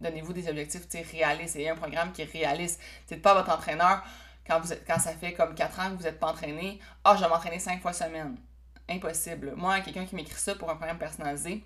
donnez-vous 0.00 0.32
des 0.32 0.48
objectifs 0.48 1.10
réalistes. 1.10 1.56
Ayez 1.56 1.70
un 1.70 1.76
programme 1.76 2.12
qui 2.12 2.22
est 2.22 2.32
réaliste. 2.32 2.80
N'êtes 3.10 3.22
pas 3.22 3.34
votre 3.34 3.50
entraîneur 3.50 4.02
quand, 4.46 4.60
vous 4.60 4.72
êtes, 4.72 4.86
quand 4.86 4.98
ça 4.98 5.12
fait 5.12 5.34
comme 5.34 5.54
4 5.54 5.80
ans 5.80 5.90
que 5.90 5.96
vous 5.96 6.04
n'êtes 6.04 6.18
pas 6.18 6.28
entraîné. 6.28 6.80
Ah, 7.04 7.14
je 7.16 7.22
vais 7.22 7.28
m'entraîner 7.28 7.58
5 7.58 7.82
fois 7.82 7.92
semaine. 7.92 8.36
Impossible. 8.88 9.54
Moi, 9.56 9.80
quelqu'un 9.80 10.06
qui 10.06 10.14
m'écrit 10.14 10.40
ça 10.40 10.54
pour 10.54 10.70
un 10.70 10.76
programme 10.76 10.98
personnalisé, 10.98 11.62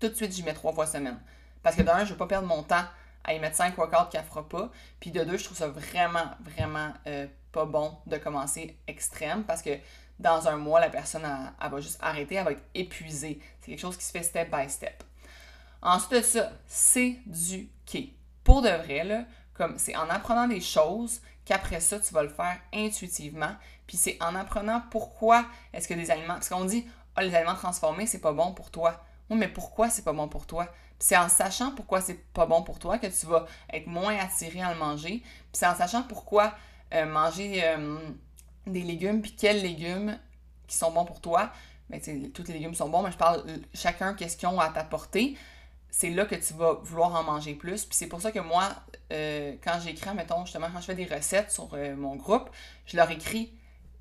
tout 0.00 0.08
de 0.08 0.14
suite, 0.14 0.32
j'y 0.32 0.42
mets 0.42 0.54
3 0.54 0.72
fois 0.72 0.86
semaine. 0.86 1.18
Parce 1.62 1.76
que 1.76 1.82
d'un, 1.82 2.04
je 2.04 2.10
veux 2.12 2.16
pas 2.16 2.26
perdre 2.26 2.48
mon 2.48 2.62
temps 2.62 2.84
à 3.24 3.34
y 3.34 3.38
mettre 3.38 3.56
5 3.56 3.76
workouts 3.76 4.10
qu'elle 4.10 4.24
fera 4.24 4.48
pas. 4.48 4.70
Puis 4.98 5.10
de 5.10 5.22
deux, 5.24 5.36
je 5.36 5.44
trouve 5.44 5.56
ça 5.56 5.68
vraiment, 5.68 6.30
vraiment 6.40 6.92
euh, 7.06 7.26
pas 7.52 7.66
bon 7.66 7.96
de 8.06 8.16
commencer 8.16 8.76
extrême 8.86 9.44
parce 9.44 9.62
que 9.62 9.78
dans 10.18 10.48
un 10.48 10.56
mois, 10.56 10.80
la 10.80 10.90
personne, 10.90 11.22
elle, 11.24 11.70
va 11.70 11.80
juste 11.80 11.98
arrêter, 12.02 12.34
elle 12.36 12.44
va 12.44 12.52
être 12.52 12.64
épuisée. 12.74 13.40
C'est 13.60 13.70
quelque 13.70 13.80
chose 13.80 13.96
qui 13.96 14.04
se 14.04 14.12
fait 14.12 14.22
step 14.22 14.50
by 14.54 14.68
step. 14.68 15.02
Ensuite 15.82 16.12
de 16.12 16.20
ça, 16.20 16.52
c'est 16.66 17.18
du 17.26 17.70
quai. 17.86 18.14
Pour 18.44 18.62
de 18.62 18.68
vrai, 18.68 19.04
là, 19.04 19.24
comme 19.54 19.78
c'est 19.78 19.96
en 19.96 20.08
apprenant 20.10 20.46
des 20.46 20.60
choses 20.60 21.22
qu'après 21.44 21.80
ça, 21.80 21.98
tu 21.98 22.12
vas 22.12 22.22
le 22.22 22.28
faire 22.28 22.58
intuitivement. 22.74 23.54
Puis 23.86 23.96
c'est 23.96 24.18
en 24.22 24.34
apprenant 24.34 24.82
pourquoi 24.90 25.46
est-ce 25.72 25.88
que 25.88 25.94
des 25.94 26.10
aliments. 26.10 26.34
Parce 26.34 26.50
qu'on 26.50 26.64
dit, 26.64 26.86
ah, 27.16 27.22
les 27.22 27.34
aliments 27.34 27.54
transformés, 27.54 28.06
c'est 28.06 28.20
pas 28.20 28.32
bon 28.32 28.52
pour 28.52 28.70
toi. 28.70 29.02
Oui, 29.30 29.38
mais 29.38 29.48
pourquoi 29.48 29.88
c'est 29.88 30.02
pas 30.02 30.12
bon 30.12 30.28
pour 30.28 30.46
toi? 30.46 30.68
c'est 31.00 31.16
en 31.16 31.28
sachant 31.28 31.72
pourquoi 31.72 32.00
c'est 32.00 32.22
pas 32.32 32.46
bon 32.46 32.62
pour 32.62 32.78
toi 32.78 32.98
que 32.98 33.06
tu 33.06 33.26
vas 33.26 33.46
être 33.72 33.86
moins 33.86 34.16
attiré 34.16 34.60
à 34.60 34.72
le 34.72 34.78
manger. 34.78 35.22
C'est 35.52 35.66
en 35.66 35.74
sachant 35.74 36.02
pourquoi 36.02 36.54
euh, 36.94 37.06
manger 37.06 37.62
euh, 37.64 37.98
des 38.66 38.82
légumes, 38.82 39.22
puis 39.22 39.34
quels 39.34 39.62
légumes 39.62 40.18
qui 40.68 40.76
sont 40.76 40.92
bons 40.92 41.06
pour 41.06 41.20
toi. 41.20 41.50
Ben, 41.88 42.00
tous 42.32 42.46
les 42.46 42.54
légumes 42.54 42.74
sont 42.74 42.88
bons, 42.88 43.02
mais 43.02 43.10
je 43.10 43.16
parle 43.16 43.42
chacun 43.74 44.14
question 44.14 44.60
à 44.60 44.68
t'apporter. 44.68 45.36
C'est 45.90 46.10
là 46.10 46.26
que 46.26 46.36
tu 46.36 46.54
vas 46.54 46.74
vouloir 46.82 47.14
en 47.14 47.24
manger 47.24 47.54
plus. 47.54 47.84
Puis 47.84 47.96
c'est 47.96 48.06
pour 48.06 48.20
ça 48.20 48.30
que 48.30 48.38
moi, 48.38 48.68
euh, 49.10 49.56
quand 49.64 49.80
j'écris, 49.82 50.14
mettons, 50.14 50.44
justement, 50.44 50.68
quand 50.72 50.80
je 50.80 50.86
fais 50.86 50.94
des 50.94 51.06
recettes 51.06 51.50
sur 51.50 51.76
mon 51.96 52.14
groupe, 52.14 52.50
je 52.84 52.96
leur 52.96 53.10
écris 53.10 53.52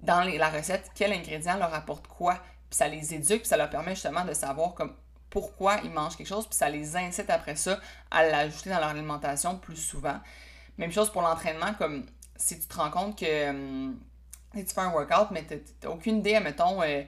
dans 0.01 0.21
la 0.21 0.49
recette 0.49 0.91
quel 0.95 1.13
ingrédient 1.13 1.57
leur 1.57 1.73
apporte 1.73 2.07
quoi. 2.07 2.35
Puis 2.69 2.77
ça 2.77 2.89
les 2.89 3.13
éduque, 3.13 3.39
puis 3.39 3.47
ça 3.47 3.57
leur 3.57 3.69
permet 3.69 3.95
justement 3.95 4.25
de 4.25 4.33
savoir 4.33 4.75
comme 4.75 4.93
pourquoi 5.29 5.77
ils 5.83 5.91
mangent 5.91 6.15
quelque 6.15 6.27
chose, 6.27 6.45
puis 6.47 6.55
ça 6.55 6.69
les 6.69 6.95
incite 6.95 7.29
après 7.29 7.55
ça 7.55 7.79
à 8.11 8.25
l'ajouter 8.25 8.69
dans 8.69 8.79
leur 8.79 8.89
alimentation 8.89 9.57
plus 9.57 9.75
souvent. 9.75 10.19
Même 10.77 10.91
chose 10.91 11.11
pour 11.11 11.21
l'entraînement, 11.21 11.73
comme 11.77 12.05
si 12.35 12.59
tu 12.59 12.67
te 12.67 12.75
rends 12.75 12.89
compte 12.89 13.19
que 13.19 13.49
hum, 13.49 13.99
tu 14.55 14.65
fais 14.65 14.81
un 14.81 14.91
workout, 14.91 15.31
mais 15.31 15.45
tu 15.45 15.61
n'as 15.83 15.89
aucune 15.89 16.17
idée, 16.19 16.39
mettons, 16.39 16.81
euh, 16.81 17.03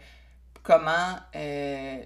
comment, 0.62 1.18
euh, 1.36 2.04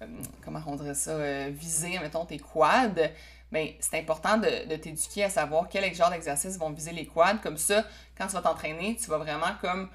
hum, 0.00 0.22
comment 0.42 0.60
on 0.66 0.76
dirait 0.76 0.94
ça, 0.94 1.12
euh, 1.12 1.50
viser, 1.52 1.98
mettons, 2.00 2.26
tes 2.26 2.38
quads, 2.38 3.10
bien, 3.54 3.68
c'est 3.80 3.98
important 3.98 4.36
de, 4.36 4.76
t'éduquer 4.76 5.24
à 5.24 5.30
savoir 5.30 5.68
quel 5.70 5.94
genre 5.94 6.10
d'exercices 6.10 6.58
vont 6.58 6.70
viser 6.70 6.92
les 6.92 7.06
quads. 7.06 7.38
Comme 7.42 7.56
ça, 7.56 7.84
quand 8.18 8.26
tu 8.26 8.32
vas 8.32 8.42
t'entraîner, 8.42 8.96
tu 8.96 9.08
vas 9.08 9.18
vraiment 9.18 9.54
comme 9.60 9.88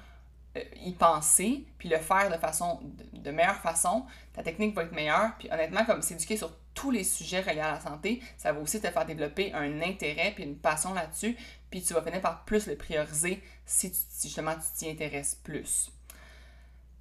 y 0.76 0.92
penser, 0.92 1.64
puis 1.78 1.88
le 1.88 1.98
faire 1.98 2.30
de 2.30 2.36
façon 2.36 2.80
de, 3.12 3.30
meilleure 3.30 3.60
façon, 3.60 4.04
ta 4.32 4.42
technique 4.42 4.74
va 4.74 4.82
être 4.82 4.92
meilleure. 4.92 5.32
Puis 5.38 5.50
honnêtement, 5.50 5.84
comme 5.84 6.02
s'éduquer 6.02 6.36
sur 6.36 6.50
tous 6.74 6.90
les 6.90 7.04
sujets 7.04 7.40
reliés 7.40 7.60
à 7.60 7.72
la 7.72 7.80
santé, 7.80 8.22
ça 8.36 8.52
va 8.52 8.60
aussi 8.60 8.80
te 8.80 8.90
faire 8.90 9.06
développer 9.06 9.52
un 9.52 9.80
intérêt 9.82 10.32
puis 10.34 10.44
une 10.44 10.56
passion 10.56 10.94
là-dessus, 10.94 11.36
puis 11.70 11.82
tu 11.82 11.94
vas 11.94 12.02
finir 12.02 12.20
par 12.20 12.44
plus 12.44 12.66
le 12.66 12.76
prioriser 12.76 13.42
si, 13.64 13.92
justement 14.22 14.54
tu 14.54 14.66
t'y 14.76 14.90
intéresses 14.90 15.36
plus. 15.36 15.90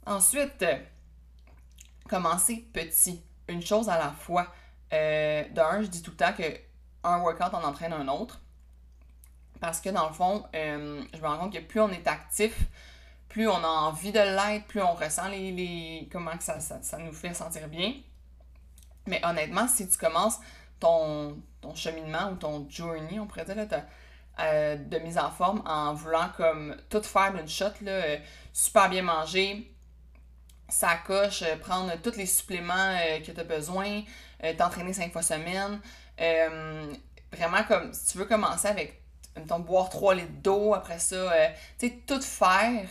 Ensuite, 0.05 0.65
commencer 2.07 2.65
petit, 2.73 3.21
une 3.47 3.61
chose 3.61 3.89
à 3.89 3.97
la 3.97 4.11
fois. 4.11 4.47
Euh, 4.93 5.43
D'un, 5.49 5.81
je 5.81 5.87
dis 5.87 6.01
tout 6.01 6.11
le 6.11 6.17
temps 6.17 6.33
que 6.33 6.43
un 7.03 7.19
workout 7.19 7.53
en 7.53 7.63
entraîne 7.63 7.93
un 7.93 8.07
autre. 8.07 8.41
Parce 9.59 9.81
que 9.81 9.89
dans 9.89 10.07
le 10.07 10.13
fond, 10.13 10.45
euh, 10.55 11.03
je 11.13 11.19
me 11.19 11.27
rends 11.27 11.37
compte 11.37 11.53
que 11.53 11.59
plus 11.59 11.81
on 11.81 11.89
est 11.89 12.07
actif, 12.07 12.55
plus 13.29 13.47
on 13.47 13.63
a 13.63 13.67
envie 13.67 14.11
de 14.11 14.19
l'être, 14.19 14.65
plus 14.65 14.81
on 14.81 14.93
ressent 14.93 15.29
les, 15.29 15.51
les 15.51 16.09
comment 16.11 16.35
que 16.35 16.43
ça, 16.43 16.59
ça, 16.59 16.97
nous 16.97 17.13
fait 17.13 17.33
sentir 17.33 17.67
bien. 17.67 17.93
Mais 19.05 19.23
honnêtement, 19.23 19.67
si 19.67 19.87
tu 19.87 19.97
commences 19.97 20.39
ton, 20.79 21.37
ton 21.61 21.75
cheminement 21.75 22.31
ou 22.31 22.35
ton 22.35 22.67
journey, 22.69 23.19
on 23.19 23.27
pourrait 23.27 23.45
dire, 23.45 23.55
là, 23.55 23.65
euh, 24.39 24.75
de 24.77 24.97
mise 24.99 25.17
en 25.17 25.29
forme 25.29 25.61
en 25.65 25.93
voulant 25.93 26.29
comme 26.37 26.75
tout 26.89 27.03
faire 27.03 27.33
d'une 27.33 27.47
shot, 27.47 27.65
là, 27.81 27.91
euh, 27.91 28.17
super 28.51 28.89
bien 28.89 29.03
manger, 29.03 29.71
ça 30.67 30.95
coche, 31.05 31.43
euh, 31.43 31.55
prendre 31.57 31.91
tous 32.01 32.15
les 32.15 32.25
suppléments 32.25 32.97
que 33.25 33.31
tu 33.31 33.39
as 33.39 33.43
besoin, 33.43 34.03
t'entraîner 34.57 34.93
cinq 34.93 35.11
fois 35.11 35.21
semaine. 35.21 35.79
vraiment 37.31 37.63
comme 37.67 37.93
si 37.93 38.13
tu 38.13 38.17
veux 38.17 38.25
commencer 38.25 38.67
avec 38.67 39.03
ton 39.47 39.59
boire 39.59 39.89
3 39.89 40.15
litres 40.15 40.41
d'eau, 40.41 40.73
après 40.73 40.99
ça, 40.99 41.31
tu 41.77 41.87
sais, 41.87 41.99
tout 42.07 42.21
faire 42.21 42.87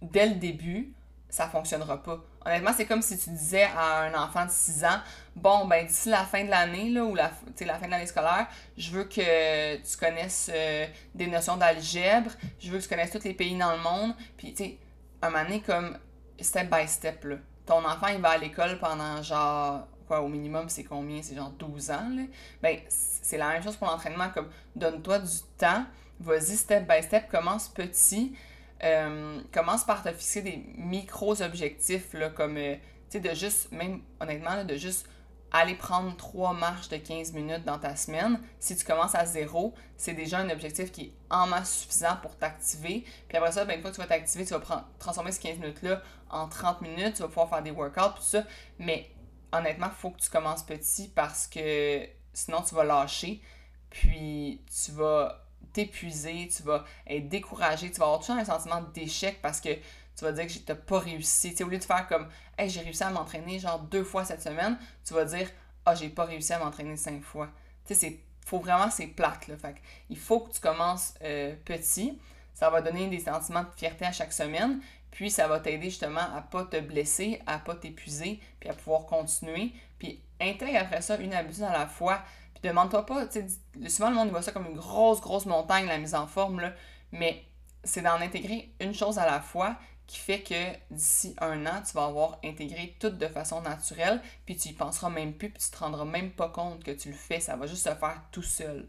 dès 0.00 0.26
le 0.28 0.34
début, 0.36 0.92
ça 1.32 1.48
fonctionnera 1.48 2.02
pas. 2.02 2.20
Honnêtement, 2.44 2.72
c'est 2.76 2.84
comme 2.84 3.00
si 3.00 3.16
tu 3.18 3.30
disais 3.30 3.68
à 3.74 4.02
un 4.02 4.14
enfant 4.14 4.44
de 4.44 4.50
6 4.50 4.84
ans, 4.84 5.00
bon, 5.34 5.66
ben 5.66 5.86
d'ici 5.86 6.10
la 6.10 6.24
fin 6.24 6.44
de 6.44 6.50
l'année, 6.50 6.90
là, 6.90 7.04
ou 7.04 7.14
la, 7.14 7.30
la 7.60 7.74
fin 7.78 7.86
de 7.86 7.90
l'année 7.90 8.06
scolaire, 8.06 8.48
je 8.76 8.90
veux 8.90 9.04
que 9.04 9.76
tu 9.76 9.96
connaisses 9.96 10.50
euh, 10.52 10.86
des 11.14 11.28
notions 11.28 11.56
d'algèbre, 11.56 12.30
je 12.60 12.70
veux 12.70 12.78
que 12.78 12.82
tu 12.82 12.88
connaisses 12.88 13.10
tous 13.10 13.24
les 13.24 13.32
pays 13.32 13.56
dans 13.56 13.72
le 13.72 13.82
monde, 13.82 14.14
puis 14.36 14.52
tu 14.52 14.64
sais, 14.64 14.78
un 15.22 15.30
moment 15.30 15.44
donné, 15.44 15.60
comme 15.62 15.96
step 16.38 16.70
by 16.70 16.86
step, 16.86 17.24
là. 17.24 17.36
Ton 17.64 17.84
enfant, 17.84 18.08
il 18.08 18.20
va 18.20 18.30
à 18.30 18.38
l'école 18.38 18.78
pendant 18.78 19.22
genre, 19.22 19.86
quoi, 20.06 20.20
au 20.20 20.28
minimum, 20.28 20.68
c'est 20.68 20.84
combien? 20.84 21.22
C'est 21.22 21.36
genre 21.36 21.52
12 21.52 21.90
ans, 21.92 22.08
là. 22.14 22.24
Ben, 22.60 22.78
c'est 22.88 23.38
la 23.38 23.48
même 23.50 23.62
chose 23.62 23.76
pour 23.76 23.86
l'entraînement, 23.86 24.28
comme 24.34 24.48
donne-toi 24.76 25.20
du 25.20 25.38
temps, 25.56 25.86
vas-y 26.20 26.56
step 26.56 26.86
by 26.86 27.02
step, 27.02 27.30
commence 27.30 27.68
petit, 27.68 28.36
euh, 28.84 29.40
commence 29.52 29.84
par 29.84 30.02
te 30.02 30.10
fixer 30.10 30.42
des 30.42 30.64
micros-objectifs, 30.76 32.12
là, 32.14 32.30
comme, 32.30 32.56
euh, 32.56 32.74
tu 33.10 33.18
sais, 33.18 33.20
de 33.20 33.34
juste, 33.34 33.72
même 33.72 34.02
honnêtement, 34.20 34.64
de 34.64 34.76
juste 34.76 35.06
aller 35.52 35.74
prendre 35.74 36.16
trois 36.16 36.54
marches 36.54 36.88
de 36.88 36.96
15 36.96 37.32
minutes 37.32 37.64
dans 37.64 37.78
ta 37.78 37.94
semaine. 37.94 38.40
Si 38.58 38.74
tu 38.74 38.84
commences 38.84 39.14
à 39.14 39.26
zéro, 39.26 39.74
c'est 39.96 40.14
déjà 40.14 40.38
un 40.38 40.48
objectif 40.48 40.90
qui 40.90 41.02
est 41.02 41.12
en 41.30 41.46
masse 41.46 41.80
suffisant 41.80 42.16
pour 42.22 42.36
t'activer. 42.36 43.04
Puis 43.28 43.36
après 43.36 43.52
ça, 43.52 43.64
ben, 43.64 43.76
une 43.76 43.82
fois 43.82 43.90
que 43.90 43.96
tu 43.96 44.00
vas 44.00 44.08
t'activer, 44.08 44.46
tu 44.46 44.54
vas 44.54 44.86
transformer 44.98 45.30
ces 45.30 45.40
15 45.40 45.58
minutes-là 45.58 46.02
en 46.30 46.48
30 46.48 46.80
minutes, 46.80 47.14
tu 47.16 47.22
vas 47.22 47.28
pouvoir 47.28 47.50
faire 47.50 47.62
des 47.62 47.70
workouts, 47.70 48.16
tout 48.16 48.22
ça. 48.22 48.44
Mais 48.78 49.10
honnêtement, 49.52 49.88
il 49.88 50.00
faut 50.00 50.10
que 50.10 50.20
tu 50.20 50.30
commences 50.30 50.62
petit 50.62 51.08
parce 51.08 51.46
que 51.46 52.08
sinon 52.32 52.62
tu 52.62 52.74
vas 52.74 52.84
lâcher. 52.84 53.42
Puis 53.90 54.64
tu 54.84 54.92
vas 54.92 55.41
t'épuiser, 55.72 56.48
tu 56.54 56.62
vas 56.62 56.84
être 57.06 57.28
découragé, 57.28 57.90
tu 57.90 57.98
vas 57.98 58.06
avoir 58.06 58.20
toujours 58.20 58.36
un 58.36 58.44
sentiment 58.44 58.82
d'échec 58.94 59.40
parce 59.42 59.60
que 59.60 59.70
tu 60.16 60.24
vas 60.24 60.32
dire 60.32 60.46
que 60.46 60.58
t'as 60.58 60.74
pas 60.74 60.98
réussi. 60.98 61.54
au 61.62 61.68
lieu 61.68 61.78
de 61.78 61.84
faire 61.84 62.06
comme 62.06 62.28
Hey, 62.58 62.68
j'ai 62.68 62.80
réussi 62.80 63.02
à 63.02 63.10
m'entraîner 63.10 63.58
genre 63.58 63.80
deux 63.80 64.04
fois 64.04 64.24
cette 64.24 64.42
semaine, 64.42 64.78
tu 65.04 65.14
vas 65.14 65.24
dire 65.24 65.48
Ah, 65.86 65.94
j'ai 65.94 66.08
pas 66.08 66.24
réussi 66.24 66.52
à 66.52 66.58
m'entraîner 66.58 66.96
cinq 66.96 67.22
fois. 67.22 67.48
Tu 67.86 67.94
sais, 67.94 68.20
faut 68.44 68.58
vraiment 68.58 68.90
c'est 68.90 69.06
plate 69.06 69.48
là. 69.48 69.56
Fait 69.56 69.76
il 70.10 70.18
faut 70.18 70.40
que 70.40 70.52
tu 70.52 70.60
commences 70.60 71.14
euh, 71.22 71.54
petit. 71.64 72.18
Ça 72.54 72.68
va 72.70 72.82
donner 72.82 73.08
des 73.08 73.20
sentiments 73.20 73.62
de 73.62 73.70
fierté 73.76 74.04
à 74.04 74.12
chaque 74.12 74.32
semaine. 74.32 74.80
Puis 75.10 75.30
ça 75.30 75.46
va 75.46 75.60
t'aider 75.60 75.90
justement 75.90 76.20
à 76.34 76.40
pas 76.40 76.64
te 76.64 76.80
blesser, 76.80 77.40
à 77.46 77.58
pas 77.58 77.74
t'épuiser, 77.74 78.40
puis 78.58 78.68
à 78.70 78.72
pouvoir 78.72 79.04
continuer. 79.04 79.72
Puis 79.98 80.20
intègre 80.40 80.78
après 80.78 81.02
ça 81.02 81.16
une 81.16 81.34
habitude 81.34 81.64
à 81.64 81.72
la 81.72 81.86
fois 81.86 82.22
demande-toi 82.62 83.06
pas, 83.06 83.26
tu 83.26 83.40
sais, 83.40 83.88
souvent 83.88 84.10
le 84.10 84.16
monde 84.16 84.30
voit 84.30 84.42
ça 84.42 84.52
comme 84.52 84.66
une 84.66 84.76
grosse, 84.76 85.20
grosse 85.20 85.46
montagne, 85.46 85.86
la 85.86 85.98
mise 85.98 86.14
en 86.14 86.26
forme, 86.26 86.60
là, 86.60 86.72
mais 87.10 87.44
c'est 87.84 88.02
d'en 88.02 88.20
intégrer 88.20 88.72
une 88.80 88.94
chose 88.94 89.18
à 89.18 89.26
la 89.26 89.40
fois 89.40 89.76
qui 90.06 90.18
fait 90.18 90.42
que 90.42 90.94
d'ici 90.94 91.34
un 91.38 91.64
an, 91.66 91.82
tu 91.86 91.92
vas 91.94 92.04
avoir 92.04 92.38
intégré 92.44 92.96
tout 93.00 93.10
de 93.10 93.28
façon 93.28 93.62
naturelle, 93.62 94.20
puis 94.44 94.56
tu 94.56 94.68
y 94.68 94.72
penseras 94.72 95.10
même 95.10 95.32
plus, 95.32 95.50
puis 95.50 95.62
tu 95.62 95.70
te 95.70 95.78
rendras 95.78 96.04
même 96.04 96.32
pas 96.32 96.48
compte 96.48 96.84
que 96.84 96.90
tu 96.90 97.08
le 97.08 97.16
fais, 97.16 97.40
ça 97.40 97.56
va 97.56 97.66
juste 97.66 97.84
se 97.88 97.94
faire 97.94 98.22
tout 98.30 98.42
seul. 98.42 98.88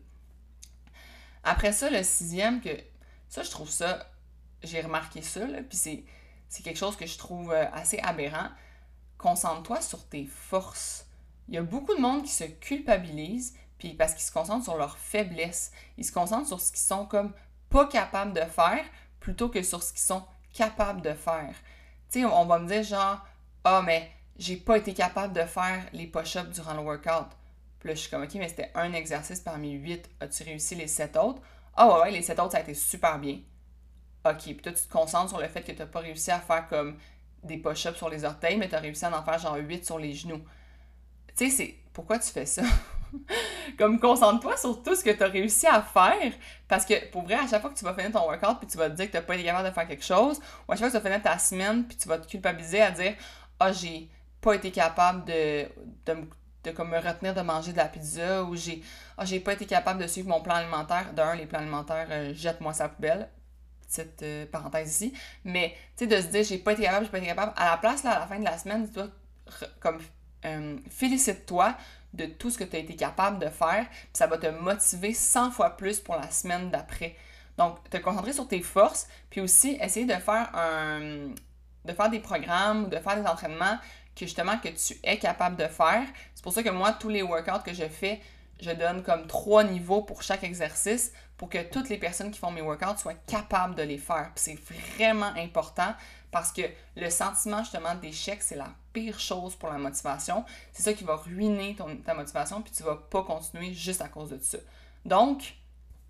Après 1.44 1.72
ça, 1.72 1.90
le 1.90 2.04
sixième, 2.04 2.62
que 2.62 2.70
ça, 3.30 3.44
je 3.44 3.50
trouve 3.52 3.70
ça, 3.70 4.12
j'ai 4.64 4.82
remarqué 4.82 5.22
ça, 5.22 5.46
là, 5.46 5.62
puis 5.62 5.78
c'est, 5.78 6.04
c'est 6.50 6.64
quelque 6.64 6.78
chose 6.78 6.96
que 6.96 7.06
je 7.06 7.18
trouve 7.18 7.52
euh, 7.52 7.66
assez 7.72 8.00
aberrant. 8.00 8.50
Concentre-toi 9.18 9.82
sur 9.82 10.06
tes 10.08 10.26
forces. 10.26 11.08
Il 11.48 11.56
y 11.56 11.58
a 11.58 11.64
beaucoup 11.64 11.96
de 11.96 12.02
monde 12.02 12.24
qui 12.24 12.32
se 12.32 12.44
culpabilise 12.44 13.56
puis 13.84 13.94
parce 13.96 14.14
qu'ils 14.14 14.24
se 14.24 14.32
concentrent 14.32 14.64
sur 14.64 14.78
leurs 14.78 14.98
faiblesses. 14.98 15.74
Ils 15.98 16.06
se 16.06 16.14
concentrent 16.14 16.48
sur 16.48 16.62
ce 16.62 16.72
qu'ils 16.72 16.80
sont 16.80 17.06
comme 17.06 17.34
pas 17.70 17.86
capables 17.86 18.32
de 18.32 18.40
faire 18.40 18.86
plutôt 19.20 19.50
que 19.50 19.62
sur 19.62 19.84
ce 19.84 19.92
qu'ils 19.92 20.02
sont 20.02 20.24
capables 20.54 21.02
de 21.02 21.14
faire. 21.14 21.54
Tu 22.10 22.22
sais, 22.22 22.26
on 22.26 22.46
va 22.46 22.60
me 22.60 22.68
dire 22.70 22.84
genre, 22.84 23.20
ah, 23.66 23.82
mais 23.86 24.10
j'ai 24.38 24.56
pas 24.56 24.78
été 24.78 24.94
capable 24.94 25.34
de 25.34 25.42
faire 25.42 25.84
les 25.92 26.08
push-ups 26.08 26.52
durant 26.52 26.76
le 26.76 26.80
workout. 26.80 27.28
Puis 27.80 27.90
là, 27.90 27.96
je 27.96 28.00
suis 28.00 28.10
comme, 28.10 28.24
ok, 28.24 28.34
mais 28.36 28.48
c'était 28.48 28.72
un 28.74 28.94
exercice 28.94 29.42
parmi 29.42 29.72
huit. 29.72 30.10
As-tu 30.22 30.44
réussi 30.44 30.76
les 30.76 30.88
sept 30.88 31.18
autres? 31.18 31.42
Ah, 31.76 31.88
ouais, 31.88 32.02
ouais, 32.04 32.12
les 32.12 32.22
sept 32.22 32.40
autres, 32.40 32.54
ça 32.54 32.60
a 32.60 32.62
été 32.62 32.76
super 32.76 33.20
bien. 33.20 33.40
Ok, 34.24 34.44
puis 34.44 34.62
toi, 34.62 34.72
tu 34.72 34.82
te 34.82 34.92
concentres 34.94 35.28
sur 35.28 35.42
le 35.42 35.50
fait 35.50 35.62
que 35.62 35.74
tu 35.74 35.86
pas 35.86 36.00
réussi 36.00 36.32
à 36.32 36.40
faire 36.40 36.70
comme 36.70 36.98
des 37.44 37.58
push-ups 37.58 37.98
sur 37.98 38.08
les 38.08 38.24
orteils, 38.24 38.56
mais 38.56 38.70
tu 38.70 38.76
as 38.76 38.80
réussi 38.80 39.04
à 39.04 39.20
en 39.20 39.24
faire 39.24 39.40
genre 39.40 39.58
huit 39.58 39.86
sur 39.86 40.00
les 40.00 40.14
genoux. 40.14 40.42
Tu 41.36 41.50
sais, 41.50 41.50
c'est 41.50 41.76
pourquoi 41.92 42.18
tu 42.18 42.30
fais 42.30 42.46
ça? 42.46 42.64
comme 43.78 44.00
concentre-toi 44.00 44.58
sur 44.58 44.82
tout 44.82 44.96
ce 44.96 45.04
que 45.04 45.12
tu 45.12 45.24
as 45.24 45.28
réussi 45.28 45.68
à 45.68 45.82
faire. 45.82 46.34
Parce 46.68 46.86
que 46.86 47.10
pour 47.12 47.24
vrai, 47.24 47.36
à 47.36 47.48
chaque 47.48 47.62
fois 47.62 47.70
que 47.70 47.78
tu 47.78 47.86
vas 47.86 47.94
finir 47.94 48.12
ton 48.12 48.26
workout 48.26 48.60
puis 48.60 48.68
tu 48.68 48.78
vas 48.78 48.90
te 48.90 48.96
dire 48.96 49.08
que 49.08 49.12
tu 49.12 49.18
n'as 49.18 49.24
pas 49.24 49.36
été 49.36 49.44
capable 49.44 49.70
de 49.70 49.74
faire 49.74 49.88
quelque 49.88 50.04
chose, 50.04 50.40
ou 50.68 50.72
à 50.72 50.76
chaque 50.76 50.90
fois 50.90 51.00
que 51.00 51.04
tu 51.06 51.12
vas 51.12 51.18
finir 51.18 51.24
ta 51.24 51.38
semaine 51.38 51.86
puis 51.86 51.98
tu 51.98 52.08
vas 52.08 52.18
te 52.18 52.28
culpabiliser 52.28 52.82
à 52.82 52.92
dire 52.92 53.14
Ah, 53.60 53.72
j'ai 53.72 54.10
pas 54.42 54.56
été 54.56 54.72
capable 54.72 55.26
de, 55.26 55.66
de, 56.06 56.72
comme 56.72 56.90
me 56.90 56.98
retenir 56.98 57.34
de 57.34 57.42
manger 57.42 57.72
de 57.72 57.78
la 57.78 57.86
pizza 57.86 58.44
ou 58.44 58.56
j'ai 58.56 58.82
ah, 59.18 59.26
j'ai 59.26 59.40
pas 59.40 59.54
été 59.54 59.66
capable 59.66 60.02
de 60.02 60.08
suivre 60.08 60.30
mon 60.30 60.42
plan 60.42 60.56
alimentaire. 60.56 61.14
D'un, 61.14 61.36
les 61.36 61.46
plans 61.46 61.60
alimentaires, 61.60 62.08
euh, 62.10 62.34
jette-moi 62.34 62.74
sa 62.74 62.90
poubelle. 62.90 63.30
Petite 63.88 64.24
euh, 64.24 64.46
parenthèse 64.48 64.90
ici. 64.90 65.14
Mais 65.44 65.76
tu 65.96 66.06
sais, 66.06 66.08
de 66.08 66.20
se 66.20 66.28
dire 66.28 66.44
j'ai 66.44 66.58
pas 66.58 66.74
été 66.74 66.84
capable, 66.84 67.06
j'ai 67.06 67.12
pas 67.12 67.18
été 67.20 67.28
capable. 67.28 67.54
À 67.56 67.72
la 67.72 67.78
place, 67.78 68.04
là, 68.04 68.12
à 68.12 68.20
la 68.20 68.28
fin 68.28 68.40
de 68.40 68.46
la 68.46 68.58
semaine, 68.58 68.88
dois 68.88 69.10
comme 69.80 70.00
euh, 70.46 70.78
félicite-toi 70.90 71.76
de 72.14 72.26
tout 72.26 72.50
ce 72.50 72.58
que 72.58 72.64
tu 72.64 72.76
as 72.76 72.80
été 72.80 72.96
capable 72.96 73.40
de 73.40 73.50
faire, 73.50 73.86
puis 73.90 74.10
ça 74.14 74.28
va 74.28 74.38
te 74.38 74.48
motiver 74.48 75.14
100 75.14 75.52
fois 75.52 75.72
plus 75.72 76.00
pour 76.00 76.16
la 76.16 76.30
semaine 76.30 76.70
d'après. 76.70 77.16
Donc, 77.58 77.88
te 77.90 77.98
concentrer 77.98 78.34
sur 78.34 78.48
tes 78.48 78.62
forces, 78.62 79.08
puis 79.30 79.42
aussi 79.42 79.78
essayer 79.82 80.06
de 80.06 80.14
faire 80.14 80.50
un 80.56 81.30
de 81.86 81.94
faire 81.94 82.10
des 82.10 82.20
programmes 82.20 82.90
de 82.90 82.98
faire 82.98 83.22
des 83.22 83.28
entraînements 83.28 83.78
que 84.16 84.26
justement 84.26 84.58
que 84.58 84.70
tu 84.70 84.98
es 85.04 85.18
capable 85.18 85.56
de 85.56 85.68
faire. 85.68 86.04
C'est 86.36 86.44
pour 86.44 86.54
ça 86.54 86.64
que 86.64 86.70
moi, 86.70 86.94
tous 86.94 87.10
les 87.10 87.24
workouts 87.24 87.64
que 87.66 87.74
je 87.74 87.88
fais, 87.88 88.22
je 88.62 88.72
donne 88.72 89.04
comme 89.04 89.28
trois 89.28 89.64
niveaux 89.64 90.02
pour 90.02 90.22
chaque 90.22 90.44
exercice 90.44 91.12
pour 91.36 91.50
que 91.50 91.62
toutes 91.64 91.90
les 91.90 91.98
personnes 91.98 92.32
qui 92.32 92.40
font 92.40 92.52
mes 92.52 92.62
workouts 92.62 92.98
soient 92.98 93.16
capables 93.28 93.76
de 93.76 93.84
les 93.84 93.98
faire. 93.98 94.32
c'est 94.36 94.58
vraiment 94.96 95.34
important 95.36 95.94
parce 96.32 96.52
que 96.52 96.62
le 96.96 97.10
sentiment 97.10 97.60
justement 97.64 97.96
d'échec, 97.96 98.42
c'est 98.42 98.56
la 98.56 98.70
pire 98.94 99.20
chose 99.20 99.56
pour 99.56 99.70
la 99.70 99.78
motivation. 99.78 100.46
C'est 100.72 100.84
ça 100.84 100.94
qui 100.94 101.04
va 101.04 101.16
ruiner 101.16 101.76
ton, 101.76 101.98
ta 101.98 102.14
motivation, 102.14 102.62
puis 102.62 102.72
tu 102.72 102.84
vas 102.84 102.96
pas 102.96 103.24
continuer 103.24 103.74
juste 103.74 104.02
à 104.02 104.08
cause 104.08 104.30
de 104.30 104.38
ça. 104.38 104.60
Donc, 105.06 105.56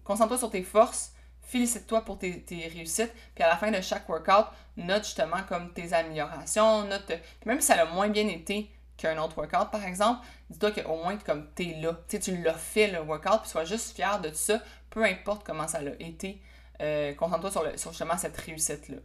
concentre-toi 0.03 0.37
sur 0.37 0.51
tes 0.51 0.63
forces, 0.63 1.13
félicite-toi 1.41 2.01
pour 2.01 2.17
tes, 2.17 2.43
réussites, 2.73 3.13
puis 3.35 3.43
à 3.43 3.47
la 3.47 3.57
fin 3.57 3.71
de 3.71 3.81
chaque 3.81 4.07
workout, 4.07 4.47
note 4.77 5.03
justement 5.03 5.43
comme 5.47 5.73
tes 5.73 5.93
améliorations, 5.93 6.83
note, 6.83 7.11
même 7.45 7.59
si 7.61 7.67
ça 7.67 7.81
a 7.81 7.85
moins 7.85 8.09
bien 8.09 8.27
été 8.27 8.69
qu'un 8.97 9.17
autre 9.21 9.37
workout 9.37 9.71
par 9.71 9.83
exemple, 9.85 10.25
dis-toi 10.49 10.71
qu'au 10.71 10.97
moins 10.97 11.17
comme 11.17 11.47
t'es 11.53 11.75
là, 11.81 11.97
tu 12.07 12.19
tu 12.19 12.37
l'as 12.37 12.53
fait 12.53 12.87
le 12.87 13.01
workout, 13.01 13.41
puis 13.41 13.49
sois 13.49 13.65
juste 13.65 13.95
fier 13.95 14.19
de 14.21 14.31
ça, 14.31 14.61
peu 14.89 15.03
importe 15.03 15.45
comment 15.45 15.67
ça 15.67 15.81
l'a 15.81 15.93
été, 15.99 16.41
euh, 16.81 17.13
concentre-toi 17.15 17.51
sur, 17.51 17.79
sur 17.79 17.91
justement 17.91 18.17
cette 18.17 18.37
réussite-là. 18.37 18.97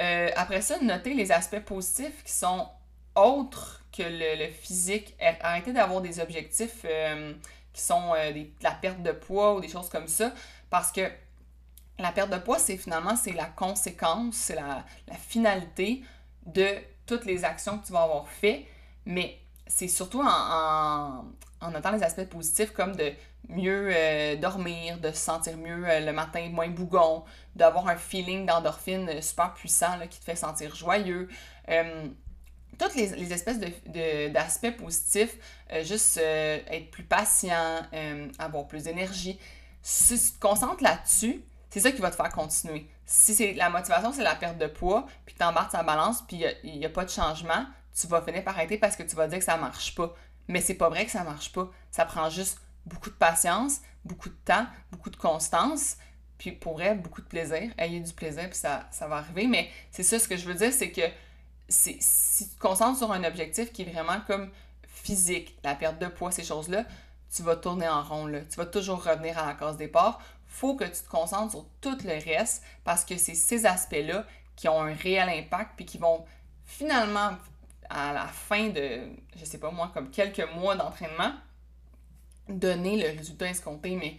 Euh, 0.00 0.30
après 0.34 0.62
ça, 0.62 0.78
notez 0.80 1.14
les 1.14 1.30
aspects 1.30 1.60
positifs 1.60 2.24
qui 2.24 2.32
sont 2.32 2.68
autres 3.14 3.82
que 3.92 4.02
le, 4.02 4.50
physique. 4.50 5.14
Arrêtez 5.40 5.72
d'avoir 5.72 6.00
des 6.00 6.20
objectifs 6.20 6.84
euh, 6.84 7.34
qui 7.72 7.82
sont 7.82 8.14
euh, 8.16 8.44
la 8.62 8.70
perte 8.70 9.02
de 9.02 9.12
poids 9.12 9.54
ou 9.54 9.60
des 9.60 9.68
choses 9.68 9.88
comme 9.88 10.08
ça, 10.08 10.32
parce 10.70 10.90
que 10.90 11.02
la 11.98 12.12
perte 12.12 12.30
de 12.30 12.38
poids, 12.38 12.58
c'est 12.58 12.78
finalement 12.78 13.14
c'est 13.14 13.32
la 13.32 13.44
conséquence, 13.44 14.36
c'est 14.36 14.54
la, 14.54 14.84
finalité 15.28 16.02
de 16.46 16.66
toutes 17.04 17.26
les 17.26 17.44
actions 17.44 17.78
que 17.78 17.86
tu 17.86 17.92
vas 17.92 18.02
avoir 18.02 18.28
fait, 18.28 18.66
mais 19.04 19.38
c'est 19.66 19.88
surtout 19.88 20.22
en, 20.22 21.24
en, 21.60 21.70
notant 21.70 21.90
les 21.90 22.02
aspects 22.02 22.24
positifs 22.24 22.72
comme 22.72 22.96
de 22.96 23.12
mieux 23.48 23.90
euh, 23.92 24.36
dormir, 24.36 24.98
de 24.98 25.10
se 25.10 25.18
sentir 25.18 25.56
mieux 25.56 25.88
euh, 25.88 26.00
le 26.00 26.12
matin, 26.12 26.48
moins 26.50 26.68
bougon, 26.68 27.24
d'avoir 27.56 27.88
un 27.88 27.96
feeling 27.96 28.46
d'endorphine 28.46 29.08
euh, 29.08 29.20
super 29.20 29.54
puissant 29.54 29.96
là, 29.96 30.06
qui 30.06 30.18
te 30.18 30.24
fait 30.24 30.36
sentir 30.36 30.74
joyeux. 30.74 31.28
toutes 32.78 32.94
les, 32.94 33.32
espèces 33.32 33.58
d'aspects 33.58 34.66
de, 34.66 34.82
positifs, 34.82 35.36
juste 35.82 36.16
être 36.16 36.90
plus 36.90 37.04
patient, 37.04 37.82
avoir 38.38 38.66
plus 38.66 38.84
d'énergie. 38.84 39.38
Si 39.82 40.18
tu 40.18 40.32
te 40.32 40.40
concentres 40.40 40.82
là-dessus, 40.82 41.44
c'est 41.68 41.80
ça 41.80 41.92
qui 41.92 42.00
va 42.00 42.10
te 42.10 42.16
faire 42.16 42.30
continuer. 42.30 42.88
Si 43.04 43.34
c'est 43.34 43.52
la 43.52 43.68
motivation, 43.68 44.12
c'est 44.12 44.22
la 44.22 44.34
perte 44.34 44.56
de 44.56 44.66
poids, 44.66 45.06
puis 45.26 45.34
tu 45.38 45.44
embarques 45.44 45.72
sa 45.72 45.82
balance, 45.82 46.22
puis 46.22 46.42
il 46.64 46.78
n'y 46.78 46.84
a, 46.84 46.88
a, 46.88 46.90
pas 46.90 47.04
de 47.04 47.10
changement, 47.10 47.66
tu 47.98 48.06
vas 48.06 48.22
finir 48.22 48.42
par 48.44 48.54
arrêter 48.54 48.78
parce 48.78 48.96
que 48.96 49.02
tu 49.02 49.14
vas 49.14 49.28
dire 49.28 49.38
que 49.38 49.44
ça 49.44 49.56
marche 49.56 49.94
pas. 49.94 50.14
Mais 50.48 50.60
c'est 50.60 50.74
pas 50.74 50.88
vrai 50.88 51.04
que 51.04 51.12
ça 51.12 51.22
marche 51.22 51.52
pas. 51.52 51.70
Ça 51.90 52.04
prend 52.04 52.28
juste 52.30 52.58
beaucoup 52.86 53.10
de 53.10 53.14
patience, 53.14 53.80
beaucoup 54.04 54.28
de 54.28 54.38
temps, 54.44 54.66
beaucoup 54.90 55.10
de 55.10 55.16
constance, 55.16 55.96
puis 56.38 56.52
pour 56.52 56.74
vrai, 56.74 56.94
beaucoup 56.94 57.20
de 57.20 57.26
plaisir. 57.26 57.70
Ayez 57.76 58.00
du 58.00 58.12
plaisir, 58.12 58.48
puis 58.48 58.58
ça, 58.58 58.88
ça 58.90 59.06
va 59.06 59.16
arriver. 59.16 59.46
Mais 59.46 59.70
c'est 59.90 60.02
ça, 60.02 60.18
ce 60.18 60.26
que 60.26 60.36
je 60.36 60.46
veux 60.46 60.54
dire, 60.54 60.72
c'est 60.72 60.90
que 60.90 61.02
si 61.68 61.98
tu 61.98 62.54
te 62.54 62.58
concentres 62.58 62.98
sur 62.98 63.12
un 63.12 63.24
objectif 63.24 63.72
qui 63.72 63.82
est 63.82 63.92
vraiment 63.92 64.20
comme 64.26 64.50
physique, 64.86 65.58
la 65.62 65.74
perte 65.74 65.98
de 65.98 66.06
poids, 66.06 66.30
ces 66.32 66.42
choses-là, 66.42 66.84
tu 67.34 67.42
vas 67.42 67.56
tourner 67.56 67.88
en 67.88 68.02
rond, 68.02 68.26
là. 68.26 68.40
Tu 68.40 68.56
vas 68.56 68.66
toujours 68.66 69.04
revenir 69.04 69.38
à 69.38 69.46
la 69.46 69.54
case 69.54 69.76
départ. 69.76 70.20
Faut 70.46 70.74
que 70.74 70.84
tu 70.84 71.02
te 71.02 71.08
concentres 71.08 71.52
sur 71.52 71.66
tout 71.80 71.98
le 72.04 72.24
reste 72.24 72.64
parce 72.84 73.04
que 73.04 73.16
c'est 73.16 73.34
ces 73.34 73.66
aspects-là 73.66 74.26
qui 74.56 74.68
ont 74.68 74.82
un 74.82 74.94
réel 74.94 75.28
impact 75.28 75.72
puis 75.76 75.86
qui 75.86 75.98
vont 75.98 76.24
finalement 76.64 77.32
à 77.88 78.12
la 78.12 78.26
fin 78.26 78.68
de, 78.68 79.02
je 79.36 79.44
sais 79.44 79.58
pas 79.58 79.70
moi, 79.70 79.90
comme 79.92 80.10
quelques 80.10 80.48
mois 80.54 80.74
d'entraînement, 80.74 81.32
donner 82.50 82.96
le 82.96 83.16
résultat 83.16 83.48
escompté, 83.48 83.96
mais 83.96 84.16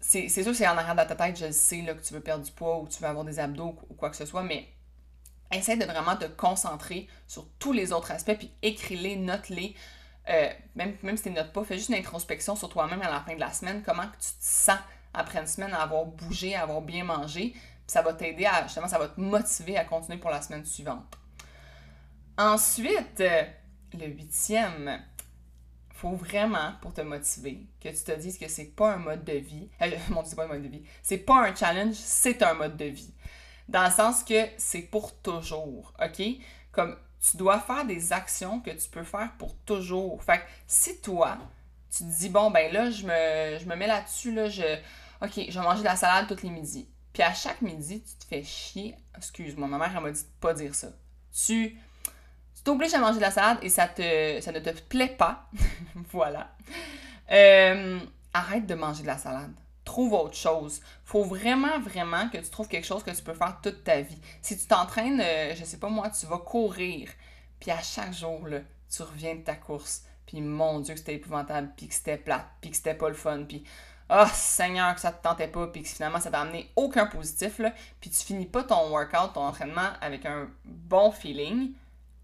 c'est 0.00 0.28
sûr 0.28 0.54
c'est 0.54 0.68
en 0.68 0.76
arrière 0.76 0.94
de 0.94 1.08
ta 1.08 1.16
tête, 1.16 1.38
je 1.38 1.50
sais 1.50 1.82
là, 1.82 1.94
que 1.94 2.02
tu 2.02 2.14
veux 2.14 2.20
perdre 2.20 2.44
du 2.44 2.52
poids 2.52 2.78
ou 2.78 2.88
tu 2.88 3.00
veux 3.00 3.08
avoir 3.08 3.24
des 3.24 3.38
abdos 3.38 3.76
ou 3.88 3.94
quoi 3.94 4.10
que 4.10 4.16
ce 4.16 4.24
soit, 4.24 4.42
mais 4.42 4.68
essaie 5.50 5.76
de 5.76 5.84
vraiment 5.84 6.16
te 6.16 6.26
concentrer 6.26 7.08
sur 7.26 7.46
tous 7.58 7.72
les 7.72 7.92
autres 7.92 8.10
aspects, 8.10 8.36
puis 8.36 8.50
écris-les, 8.62 9.16
note-les. 9.16 9.74
Euh, 10.28 10.50
même, 10.74 10.96
même 11.02 11.16
si 11.16 11.24
tu 11.24 11.30
notes 11.30 11.52
pas, 11.52 11.62
fais 11.64 11.76
juste 11.76 11.88
une 11.88 11.94
introspection 11.96 12.56
sur 12.56 12.68
toi-même 12.68 13.00
à 13.02 13.10
la 13.10 13.20
fin 13.20 13.34
de 13.34 13.40
la 13.40 13.52
semaine, 13.52 13.82
comment 13.84 14.02
tu 14.02 14.18
te 14.18 14.34
sens 14.40 14.78
après 15.14 15.38
une 15.38 15.46
semaine 15.46 15.72
à 15.72 15.82
avoir 15.82 16.04
bougé, 16.04 16.54
à 16.54 16.62
avoir 16.62 16.82
bien 16.82 17.04
mangé, 17.04 17.50
puis 17.50 17.60
ça 17.86 18.02
va 18.02 18.12
t'aider 18.12 18.44
à, 18.44 18.64
justement, 18.64 18.88
ça 18.88 18.98
va 18.98 19.08
te 19.08 19.20
motiver 19.20 19.76
à 19.76 19.84
continuer 19.84 20.18
pour 20.18 20.30
la 20.30 20.42
semaine 20.42 20.64
suivante. 20.64 21.16
Ensuite, 22.36 23.20
euh, 23.20 23.42
le 23.94 24.06
huitième, 24.06 25.00
faut 25.96 26.14
vraiment, 26.14 26.72
pour 26.82 26.92
te 26.92 27.00
motiver, 27.00 27.66
que 27.80 27.88
tu 27.88 28.04
te 28.04 28.12
dises 28.12 28.38
que 28.38 28.48
c'est 28.48 28.76
pas 28.76 28.92
un 28.92 28.98
mode 28.98 29.24
de 29.24 29.32
vie. 29.32 29.68
Euh, 29.82 29.90
mon 30.10 30.22
Dieu, 30.22 30.30
c'est 30.30 30.36
pas 30.36 30.44
un 30.44 30.48
mode 30.48 30.62
de 30.62 30.68
vie. 30.68 30.82
C'est 31.02 31.18
pas 31.18 31.46
un 31.46 31.54
challenge, 31.54 31.94
c'est 31.94 32.42
un 32.42 32.54
mode 32.54 32.76
de 32.76 32.84
vie. 32.84 33.14
Dans 33.68 33.84
le 33.84 33.90
sens 33.90 34.22
que 34.22 34.46
c'est 34.58 34.82
pour 34.82 35.16
toujours, 35.20 35.94
OK? 36.00 36.22
Comme 36.70 36.96
tu 37.18 37.36
dois 37.36 37.58
faire 37.58 37.84
des 37.84 38.12
actions 38.12 38.60
que 38.60 38.70
tu 38.70 38.88
peux 38.88 39.02
faire 39.02 39.32
pour 39.38 39.56
toujours. 39.64 40.22
Fait 40.22 40.38
que 40.38 40.44
si 40.66 41.00
toi, 41.00 41.38
tu 41.90 42.04
te 42.04 42.18
dis, 42.18 42.28
bon, 42.28 42.50
ben 42.50 42.72
là, 42.72 42.90
je 42.90 43.04
me, 43.04 43.58
je 43.58 43.66
me 43.66 43.74
mets 43.74 43.86
là-dessus, 43.86 44.32
là, 44.32 44.48
je. 44.48 44.62
OK, 45.22 45.46
je 45.48 45.58
vais 45.58 45.64
manger 45.64 45.80
de 45.80 45.84
la 45.84 45.96
salade 45.96 46.28
tous 46.28 46.42
les 46.42 46.50
midis. 46.50 46.88
Puis 47.14 47.22
à 47.22 47.32
chaque 47.32 47.62
midi, 47.62 48.02
tu 48.02 48.14
te 48.16 48.24
fais 48.26 48.42
chier. 48.42 48.94
Excuse-moi, 49.16 49.66
ma 49.66 49.78
mère, 49.78 49.92
elle 49.96 50.02
m'a 50.02 50.10
dit 50.10 50.22
de 50.22 50.28
pas 50.40 50.52
dire 50.52 50.74
ça. 50.74 50.88
Tu 51.32 51.80
t'obliges 52.66 52.94
à 52.94 52.98
manger 52.98 53.18
de 53.18 53.22
la 53.22 53.30
salade 53.30 53.58
et 53.62 53.68
ça, 53.68 53.86
te, 53.86 54.40
ça 54.40 54.50
ne 54.50 54.58
te 54.58 54.70
plaît 54.70 55.14
pas, 55.16 55.48
voilà, 56.10 56.50
euh, 57.30 58.00
arrête 58.34 58.66
de 58.66 58.74
manger 58.74 59.02
de 59.02 59.06
la 59.06 59.18
salade. 59.18 59.54
Trouve 59.84 60.14
autre 60.14 60.34
chose. 60.34 60.80
Faut 61.04 61.22
vraiment, 61.22 61.78
vraiment 61.78 62.28
que 62.28 62.38
tu 62.38 62.50
trouves 62.50 62.66
quelque 62.66 62.86
chose 62.86 63.04
que 63.04 63.12
tu 63.12 63.22
peux 63.22 63.34
faire 63.34 63.60
toute 63.62 63.84
ta 63.84 64.00
vie. 64.00 64.20
Si 64.42 64.58
tu 64.58 64.66
t'entraînes, 64.66 65.20
euh, 65.20 65.54
je 65.54 65.64
sais 65.64 65.76
pas 65.76 65.88
moi, 65.88 66.10
tu 66.10 66.26
vas 66.26 66.38
courir, 66.38 67.08
puis 67.60 67.70
à 67.70 67.80
chaque 67.80 68.12
jour, 68.12 68.48
là, 68.48 68.58
tu 68.90 69.02
reviens 69.02 69.36
de 69.36 69.42
ta 69.42 69.54
course, 69.54 70.02
puis 70.26 70.40
mon 70.40 70.80
Dieu 70.80 70.94
que 70.94 70.98
c'était 70.98 71.14
épouvantable, 71.14 71.70
puis 71.76 71.86
que 71.86 71.94
c'était 71.94 72.16
plat, 72.16 72.50
puis 72.60 72.70
que 72.70 72.76
c'était 72.76 72.94
pas 72.94 73.08
le 73.08 73.14
fun, 73.14 73.44
puis 73.44 73.62
oh 74.10 74.26
Seigneur 74.32 74.92
que 74.96 75.00
ça 75.00 75.12
te 75.12 75.22
tentait 75.22 75.46
pas, 75.46 75.68
puis 75.68 75.82
que 75.82 75.88
finalement 75.88 76.18
ça 76.18 76.32
t'a 76.32 76.40
amené 76.40 76.68
aucun 76.74 77.06
positif, 77.06 77.60
puis 78.00 78.10
tu 78.10 78.24
finis 78.24 78.46
pas 78.46 78.64
ton 78.64 78.90
workout, 78.90 79.34
ton 79.34 79.42
entraînement 79.42 79.90
avec 80.00 80.26
un 80.26 80.48
bon 80.64 81.12
feeling, 81.12 81.72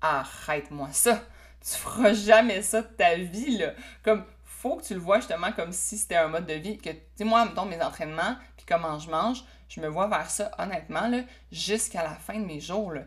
arrête-moi 0.03 0.89
ça. 0.93 1.23
Tu 1.65 1.77
feras 1.77 2.13
jamais 2.13 2.61
ça 2.63 2.83
de 2.83 2.89
ta 2.89 3.15
vie, 3.15 3.57
là. 3.59 3.73
Comme, 4.03 4.25
faut 4.45 4.77
que 4.77 4.85
tu 4.85 4.95
le 4.95 5.01
vois 5.01 5.19
justement 5.19 5.53
comme 5.53 5.73
si 5.73 5.97
c'était 5.97 6.17
un 6.17 6.29
mode 6.29 6.47
de 6.47 6.55
vie. 6.55 6.77
Que, 6.77 6.91
tu 6.91 6.99
sais, 7.17 7.25
moi, 7.25 7.45
mettons 7.45 7.65
mes 7.65 7.81
entraînements, 7.81 8.37
puis 8.57 8.67
comment 8.69 8.99
je 8.99 9.11
mange, 9.11 9.45
je 9.69 9.81
me 9.81 9.89
vois 9.89 10.09
vers 10.09 10.29
ça, 10.29 10.51
honnêtement, 10.59 11.09
là, 11.09 11.23
jusqu'à 11.51 12.03
la 12.03 12.15
fin 12.15 12.39
de 12.39 12.45
mes 12.45 12.61
jours, 12.61 12.93
là. 12.93 13.03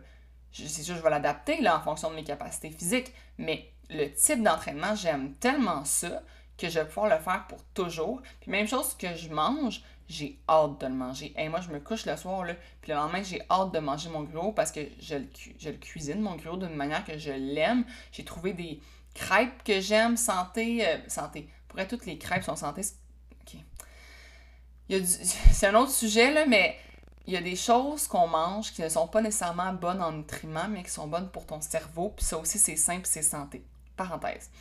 C'est 0.52 0.84
sûr, 0.84 0.96
je 0.96 1.02
vais 1.02 1.10
l'adapter, 1.10 1.62
là, 1.62 1.78
en 1.78 1.82
fonction 1.82 2.10
de 2.10 2.16
mes 2.16 2.24
capacités 2.24 2.72
physiques, 2.72 3.14
mais 3.38 3.70
le 3.90 4.08
type 4.08 4.42
d'entraînement, 4.42 4.96
j'aime 4.96 5.34
tellement 5.34 5.84
ça 5.84 6.24
que 6.58 6.70
je 6.70 6.80
vais 6.80 6.86
pouvoir 6.86 7.10
le 7.10 7.22
faire 7.22 7.46
pour 7.48 7.62
toujours. 7.74 8.22
Puis 8.40 8.52
même 8.52 8.68
chose 8.68 8.96
que 8.98 9.16
je 9.16 9.30
mange, 9.30 9.84
j'ai 10.08 10.38
hâte 10.48 10.82
de 10.82 10.88
le 10.88 10.94
manger. 10.94 11.34
Et 11.38 11.50
moi, 11.50 11.62
je 11.62 11.70
me 11.70 11.80
couche 11.80 12.06
le 12.06 12.16
soir, 12.16 12.46
là, 12.46 12.54
puis 12.82 12.92
le 12.92 12.98
lendemain, 12.98 13.24
j'ai 13.24 13.42
hâte 13.50 13.72
de 13.72 13.80
manger 13.80 14.10
mon 14.10 14.24
gruau 14.24 14.52
parce 14.52 14.72
que 14.72 14.82
je 15.00 15.16
le, 15.16 15.78
cuisine, 15.78 16.22
mon 16.22 16.36
gruau, 16.36 16.58
d'une 16.58 16.76
manière 16.76 17.04
que 17.04 17.18
je 17.18 17.32
l'aime. 17.32 17.86
J'ai 18.12 18.24
trouvé 18.24 18.54
des 18.54 18.80
crêpes 19.14 19.64
que 19.64 19.82
j'aime, 19.82 20.18
santé, 20.18 20.88
euh, 20.88 20.98
santé. 21.08 21.50
Pour 21.68 21.86
toutes 21.88 22.06
les 22.06 22.18
crêpes 22.18 22.44
sont 22.44 22.56
santé. 22.56 22.82
OK. 23.42 23.60
C'est 25.52 25.68
un 25.68 25.76
autre 25.76 25.92
sujet, 25.92 26.32
là, 26.32 26.46
mais 26.46 26.78
il 27.28 27.34
y 27.34 27.38
a 27.38 27.42
des 27.42 27.56
choses 27.56 28.08
qu'on 28.08 28.28
mange 28.28 28.72
qui 28.72 28.82
ne 28.84 28.90
sont 28.90 29.08
pas 29.08 29.22
nécessairement 29.22 29.74
bonnes 29.74 30.02
en 30.02 30.12
nutriments, 30.12 30.68
mais 30.70 30.84
qui 30.84 30.92
sont 30.92 31.08
bonnes 31.08 31.30
pour 31.30 31.46
ton 31.46 31.60
cerveau. 31.60 32.14
Puis 32.16 32.26
ça 32.26 32.38
aussi, 32.38 32.60
c'est 32.60 32.76
simple, 32.76 33.06
c'est 33.06 33.24
santé. 33.24 33.66
Parenthèse. 33.98 34.52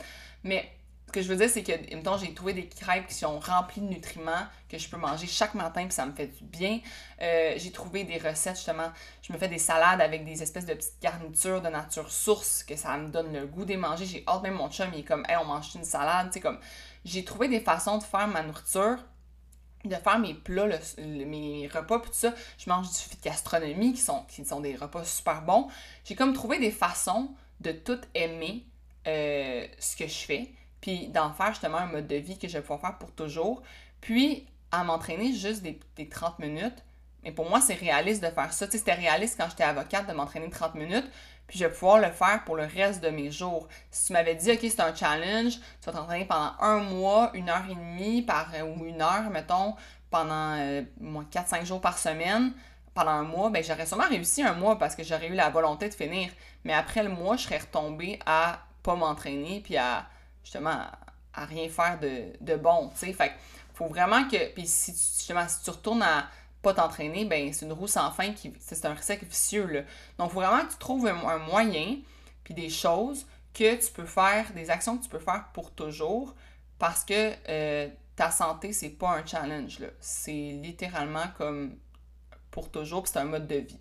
Mais 0.43 0.71
que 1.15 1.23
je 1.23 1.29
veux 1.29 1.37
dire, 1.37 1.49
c'est 1.49 1.63
que, 1.63 1.73
mettons, 1.95 2.19
j'ai 2.19 2.35
trouvé 2.35 2.53
des 2.55 2.67
crêpes 2.67 3.07
qui 3.07 3.15
sont 3.15 3.39
remplies 3.39 3.81
de 3.81 3.87
nutriments 3.87 4.47
que 4.69 4.77
je 4.77 4.89
peux 4.89 4.97
manger 4.97 5.29
chaque 5.29 5.55
matin, 5.55 5.85
puis 5.85 5.93
ça 5.93 6.05
me 6.05 6.13
fait 6.13 6.27
du 6.27 6.45
bien. 6.45 6.81
Euh, 7.23 7.55
j'ai 7.57 7.71
trouvé 7.71 8.03
des 8.03 8.19
recettes, 8.19 8.57
justement. 8.57 8.91
Je 9.23 9.33
me 9.33 9.39
fais 9.39 9.47
des 9.47 9.59
salades 9.59 10.01
avec 10.01 10.25
des 10.25 10.43
espèces 10.43 10.67
de 10.67 10.75
petites 10.75 11.01
garnitures 11.01 11.63
de 11.63 11.69
nature 11.69 12.11
source, 12.11 12.65
que 12.65 12.75
ça 12.75 12.97
me 12.97 13.09
donne 13.09 13.33
le 13.33 13.47
goût 13.47 13.65
des 13.65 13.77
manger. 13.77 14.05
J'ai 14.07 14.25
hâte, 14.27 14.43
même 14.43 14.55
mon 14.55 14.69
chum, 14.69 14.89
il 14.93 15.01
est 15.01 15.05
comme, 15.05 15.25
hey, 15.29 15.37
on 15.37 15.45
mange 15.45 15.75
une 15.77 15.85
salade, 15.85 16.29
tu 16.29 16.35
sais, 16.35 16.41
comme. 16.41 16.59
J'ai 17.05 17.25
trouvé 17.25 17.49
des 17.49 17.61
façons 17.61 17.99
de 17.99 18.03
faire 18.03 18.27
ma 18.27 18.43
nourriture 18.43 18.99
de 19.85 19.95
faire 19.97 20.19
mes 20.19 20.33
plats, 20.33 20.67
mes 20.97 21.69
repas, 21.69 21.99
puis 21.99 22.11
tout 22.11 22.17
ça. 22.17 22.33
Je 22.57 22.71
mange 22.71 22.89
du 22.89 22.95
fit 22.97 23.19
gastronomie, 23.23 23.93
qui 23.93 24.01
sont, 24.01 24.23
qui 24.29 24.43
sont 24.43 24.61
des 24.61 24.75
repas 24.75 25.05
super 25.05 25.43
bons. 25.43 25.69
J'ai 26.07 26.15
comme 26.15 26.33
trouvé 26.33 26.59
des 26.59 26.71
façons 26.71 27.35
de 27.61 27.71
tout 27.71 28.01
aimer 28.15 28.65
euh, 29.07 29.67
ce 29.79 29.95
que 29.95 30.07
je 30.07 30.25
fais 30.25 30.51
puis 30.85 31.09
d'en 31.09 31.33
faire 31.33 31.49
justement 31.49 31.79
un 31.79 31.87
mode 31.87 32.07
de 32.07 32.17
vie 32.17 32.39
que 32.39 32.47
je 32.47 32.53
vais 32.53 32.61
pouvoir 32.61 32.79
faire 32.79 32.99
pour 32.99 33.11
toujours, 33.11 33.63
puis 34.03 34.47
à 34.71 34.85
m'entraîner 34.85 35.33
juste 35.33 35.63
des, 35.63 36.09
30 36.11 36.39
minutes. 36.41 36.85
Mais 37.23 37.33
pour 37.33 37.49
moi, 37.49 37.63
c'est 37.63 37.73
réaliste 37.73 38.23
de 38.23 38.29
faire 38.29 38.53
ça. 38.53 38.67
Tu 38.67 38.73
sais, 38.73 38.79
c'était 38.79 38.93
réaliste 38.93 39.39
quand 39.41 39.49
j'étais 39.49 39.65
avocate 39.65 40.07
de 40.07 40.13
m'entraîner 40.13 40.51
30 40.51 40.75
minutes, 40.75 41.07
puis 41.47 41.59
je 41.59 41.65
vais 41.65 41.73
pouvoir 41.73 42.01
le 42.01 42.11
faire 42.11 42.45
pour 42.45 42.55
le 42.55 42.65
reste 42.65 43.03
de 43.03 43.09
mes 43.09 43.31
jours. 43.31 43.67
Si 43.91 44.09
tu 44.09 44.13
m'avais 44.13 44.35
dit, 44.35 44.53
OK, 44.53 44.59
c'est 44.61 44.81
un 44.81 44.95
challenge, 44.95 45.55
tu 45.55 45.87
vas 45.87 45.93
t'entraîner 45.93 46.27
pendant 46.27 46.53
un 46.61 46.81
mois, 46.81 47.31
une 47.33 47.49
heure 47.49 47.65
et 47.71 47.75
demie 47.75 48.21
par, 48.21 48.51
ou 48.67 48.85
une 48.85 49.01
heure, 49.01 49.31
mettons, 49.31 49.77
pendant 50.11 50.59
euh, 50.59 50.83
4-5 51.03 51.65
jours 51.65 51.81
par 51.81 51.97
semaine, 51.97 52.53
pendant 52.93 53.13
un 53.13 53.23
mois, 53.23 53.49
ben 53.49 53.65
j'aurais 53.65 53.87
sûrement 53.87 54.09
réussi 54.09 54.43
un 54.43 54.53
mois 54.53 54.79
parce 54.79 54.95
que 54.95 55.03
j'aurais 55.03 55.29
eu 55.29 55.35
la 55.35 55.49
volonté 55.49 55.89
de 55.89 55.95
finir. 55.95 56.31
Mais 56.65 56.75
après 56.75 57.03
le 57.03 57.09
mois, 57.09 57.39
je 57.39 57.45
serais 57.45 57.59
retombée 57.59 58.19
à 58.27 58.61
pas 58.83 58.97
m'entraîner, 58.97 59.63
puis 59.65 59.79
à 59.79 60.07
justement 60.45 60.87
à, 61.33 61.45
rien 61.47 61.69
faire 61.69 61.99
de, 61.99 62.57
bon, 62.57 62.91
tu 62.91 63.07
sais. 63.07 63.13
Fait 63.13 63.33
faut 63.75 63.87
vraiment 63.87 64.29
que. 64.29 64.53
Puis 64.53 64.67
si 64.67 64.93
tu, 64.93 64.99
justement, 64.99 65.49
si 65.49 65.63
tu 65.65 65.71
retournes 65.71 66.03
à 66.03 66.29
pas 66.63 66.75
t'entraîner, 66.75 67.25
ben 67.25 67.53
c'est 67.53 67.67
une 67.67 67.73
roue 67.73 67.89
sans 67.89 68.11
fin 68.13 68.33
qui. 68.33 68.53
C'est 68.61 68.85
un 68.87 68.97
cercle 68.97 69.27
vicieux, 69.27 69.67
là. 69.67 69.81
Donc, 70.19 70.31
faut 70.31 70.41
vraiment 70.41 70.65
que 70.65 70.73
tu 70.73 70.79
trouves 70.79 71.07
un, 71.07 71.39
moyen, 71.39 71.97
puis 72.45 72.55
des 72.55 72.71
choses 72.71 73.27
que 73.53 73.75
tu 73.75 73.93
peux 73.93 74.07
faire, 74.07 74.53
des 74.53 74.71
actions 74.71 74.97
que 74.97 75.03
tu 75.03 75.09
peux 75.09 75.19
faire 75.19 75.47
pour 75.53 75.73
toujours, 75.73 76.35
parce 76.79 77.05
que 77.05 77.33
euh, 77.49 77.89
ta 78.17 78.31
santé, 78.31 78.73
c'est 78.73 78.91
pas 78.91 79.11
un 79.11 79.27
challenge, 79.27 79.81
là. 79.81 79.89
C'est 80.01 80.59
littéralement 80.63 81.27
comme 81.37 81.77
pour 82.51 82.71
toujours, 82.71 83.03
puis 83.03 83.13
c'est 83.13 83.19
un 83.19 83.25
mode 83.25 83.49
de 83.49 83.57
vie. 83.57 83.81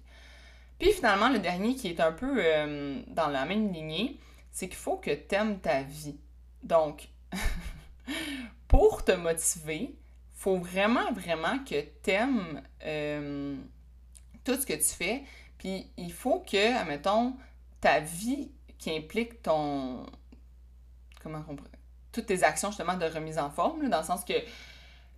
Puis 0.80 0.92
finalement, 0.92 1.30
le 1.30 1.40
dernier 1.40 1.76
qui 1.76 1.88
est 1.88 2.00
un 2.00 2.12
peu 2.12 2.36
euh, 2.40 3.02
dans 3.08 3.28
la 3.28 3.46
même 3.46 3.72
lignée, 3.72 4.20
c'est 4.52 4.68
qu'il 4.68 4.78
faut 4.78 4.98
que 4.98 5.12
tu 5.12 5.36
aimes 5.36 5.60
ta 5.60 5.82
vie. 5.82 6.18
Donc, 6.64 7.10
pour 8.68 9.04
te 9.04 9.12
motiver, 9.12 9.96
faut 10.34 10.58
vraiment, 10.58 11.12
vraiment 11.14 11.60
que 11.60 11.82
tu 12.04 12.12
aimes 12.12 12.62
euh, 12.86 13.56
tout 14.44 14.56
ce 14.56 14.66
que 14.66 14.74
tu 14.74 14.96
fais. 14.96 15.24
Puis 15.58 15.88
il 15.98 16.12
faut 16.12 16.40
que, 16.40 16.76
admettons, 16.76 17.36
ta 17.80 18.00
vie 18.00 18.52
qui 18.78 18.96
implique 18.96 19.42
ton, 19.42 20.06
comment 21.22 21.44
on 21.48 21.56
toutes 22.12 22.28
tes 22.28 22.44
actions 22.44 22.70
justement 22.70 22.96
de 22.96 23.06
remise 23.06 23.40
en 23.40 23.50
forme, 23.50 23.90
dans 23.90 24.00
le 24.00 24.06
sens 24.06 24.24
que, 24.24 24.34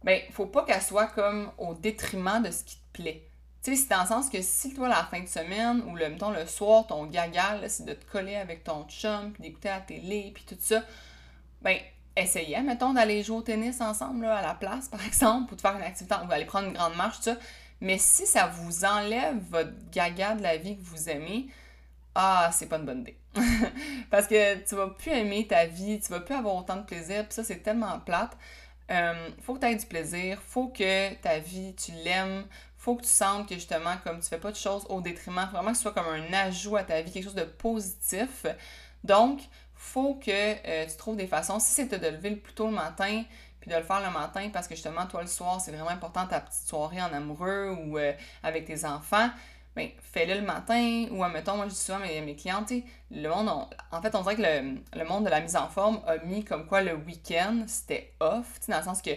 ben, 0.04 0.22
faut 0.32 0.46
pas 0.46 0.64
qu'elle 0.64 0.82
soit 0.82 1.08
comme 1.08 1.52
au 1.58 1.74
détriment 1.74 2.42
de 2.42 2.50
ce 2.50 2.64
qui 2.64 2.78
te 2.78 3.02
plaît. 3.02 3.28
Tu 3.62 3.76
sais, 3.76 3.82
c'est 3.82 3.90
dans 3.90 4.02
le 4.02 4.08
sens 4.08 4.30
que 4.30 4.42
si 4.42 4.74
toi, 4.74 4.88
la 4.88 5.04
fin 5.04 5.20
de 5.20 5.28
semaine 5.28 5.82
ou 5.88 5.96
le, 5.96 6.08
mettons, 6.10 6.32
le 6.32 6.46
soir, 6.46 6.88
ton 6.88 7.06
gaga, 7.08 7.68
c'est 7.68 7.86
de 7.86 7.94
te 7.94 8.06
coller 8.10 8.36
avec 8.36 8.64
ton 8.64 8.86
chum, 8.88 9.34
puis 9.34 9.44
d'écouter 9.44 9.70
la 9.70 9.82
télé, 9.82 10.32
puis 10.34 10.46
tout 10.48 10.56
ça, 10.60 10.84
ben, 11.66 11.80
essayez, 12.16 12.62
mettons, 12.62 12.94
d'aller 12.94 13.24
jouer 13.24 13.38
au 13.38 13.42
tennis 13.42 13.82
ensemble, 13.82 14.26
à 14.26 14.42
la 14.42 14.54
place, 14.54 14.88
par 14.88 15.06
exemple, 15.08 15.54
ou 15.54 15.56
de 15.58 15.62
faire 15.62 15.76
une 15.76 15.82
activité, 15.82 16.16
ou 16.16 16.32
aller 16.32 16.46
prendre 16.46 16.68
une 16.68 16.74
grande 16.74 16.96
marche, 16.96 17.18
tout 17.18 17.24
ça. 17.24 17.38
Mais 17.82 17.98
si 17.98 18.26
ça 18.26 18.48
vous 18.48 18.86
enlève 18.86 19.38
votre 19.50 19.74
gaga 19.92 20.36
de 20.36 20.44
la 20.44 20.56
vie 20.58 20.78
que 20.78 20.84
vous 20.84 21.10
aimez, 21.10 21.48
ah, 22.14 22.50
c'est 22.54 22.68
pas 22.68 22.78
une 22.78 22.86
bonne 22.86 23.02
idée. 23.02 23.18
Parce 24.10 24.28
que 24.28 24.64
tu 24.64 24.76
vas 24.76 24.88
plus 24.88 25.12
aimer 25.12 25.46
ta 25.46 25.66
vie, 25.66 26.00
tu 26.00 26.10
vas 26.10 26.22
plus 26.22 26.36
avoir 26.36 26.56
autant 26.56 26.78
de 26.78 26.84
plaisir, 26.84 27.26
puis 27.26 27.34
ça, 27.34 27.44
c'est 27.44 27.58
tellement 27.58 28.00
plate. 28.00 28.38
Euh, 28.92 29.30
faut 29.42 29.56
que 29.56 29.60
tu 29.62 29.66
aies 29.66 29.76
du 29.76 29.86
plaisir, 29.88 30.40
faut 30.48 30.68
que 30.68 31.14
ta 31.16 31.40
vie, 31.40 31.76
tu 31.76 31.92
l'aimes, 32.04 32.46
faut 32.78 32.96
que 32.96 33.02
tu 33.02 33.10
sentes 33.10 33.50
que 33.50 33.56
justement, 33.56 33.96
comme 34.04 34.20
tu 34.20 34.30
fais 34.30 34.38
pas 34.38 34.52
de 34.52 34.56
choses 34.56 34.86
au 34.90 35.02
détriment, 35.02 35.50
vraiment 35.52 35.72
que 35.72 35.78
ce 35.78 35.82
soit 35.82 35.94
comme 35.94 36.08
un 36.08 36.32
ajout 36.34 36.78
à 36.78 36.84
ta 36.84 37.02
vie, 37.02 37.12
quelque 37.12 37.24
chose 37.24 37.34
de 37.34 37.44
positif. 37.44 38.46
Donc, 39.04 39.42
faut 39.76 40.16
que 40.16 40.32
euh, 40.32 40.86
tu 40.86 40.98
trouves 40.98 41.18
des 41.18 41.28
façons. 41.28 41.60
Si 41.60 41.74
c'est 41.74 41.88
de 41.88 42.08
lever 42.08 42.36
plus 42.36 42.54
tôt 42.54 42.68
le 42.68 42.74
matin, 42.74 43.24
puis 43.60 43.70
de 43.72 43.76
le 43.76 43.84
faire 43.84 44.02
le 44.02 44.12
matin 44.12 44.50
parce 44.52 44.68
que 44.68 44.76
justement, 44.76 45.06
toi, 45.06 45.22
le 45.22 45.28
soir, 45.28 45.60
c'est 45.60 45.72
vraiment 45.72 45.90
important 45.90 46.26
ta 46.28 46.40
petite 46.40 46.68
soirée 46.68 47.02
en 47.02 47.12
amoureux 47.14 47.70
ou 47.70 47.98
euh, 47.98 48.14
avec 48.44 48.66
tes 48.66 48.86
enfants, 48.86 49.30
ben, 49.76 49.90
fais-le 50.14 50.36
le 50.36 50.42
matin, 50.42 51.08
ou 51.12 51.22
admettons, 51.24 51.58
moi 51.58 51.66
je 51.66 51.72
dis 51.72 51.80
souvent 51.80 51.98
à 51.98 52.02
mes, 52.02 52.22
mes 52.22 52.36
clientes, 52.36 52.72
le 53.12 53.28
monde, 53.28 53.50
en 53.92 54.02
fait, 54.02 54.16
on 54.16 54.22
dirait 54.22 54.38
que 54.38 54.42
le, 54.42 54.78
le, 54.98 55.06
monde 55.06 55.26
de 55.26 55.30
la 55.30 55.42
mise 55.42 55.58
en 55.58 55.68
forme 55.68 56.00
a 56.08 56.18
mis 56.20 56.46
comme 56.46 56.66
quoi 56.66 56.82
le 56.82 56.94
week-end, 56.94 57.66
c'était 57.68 58.14
off, 58.22 58.60
dans 58.70 58.78
le 58.78 58.84
sens 58.84 59.02
que, 59.02 59.12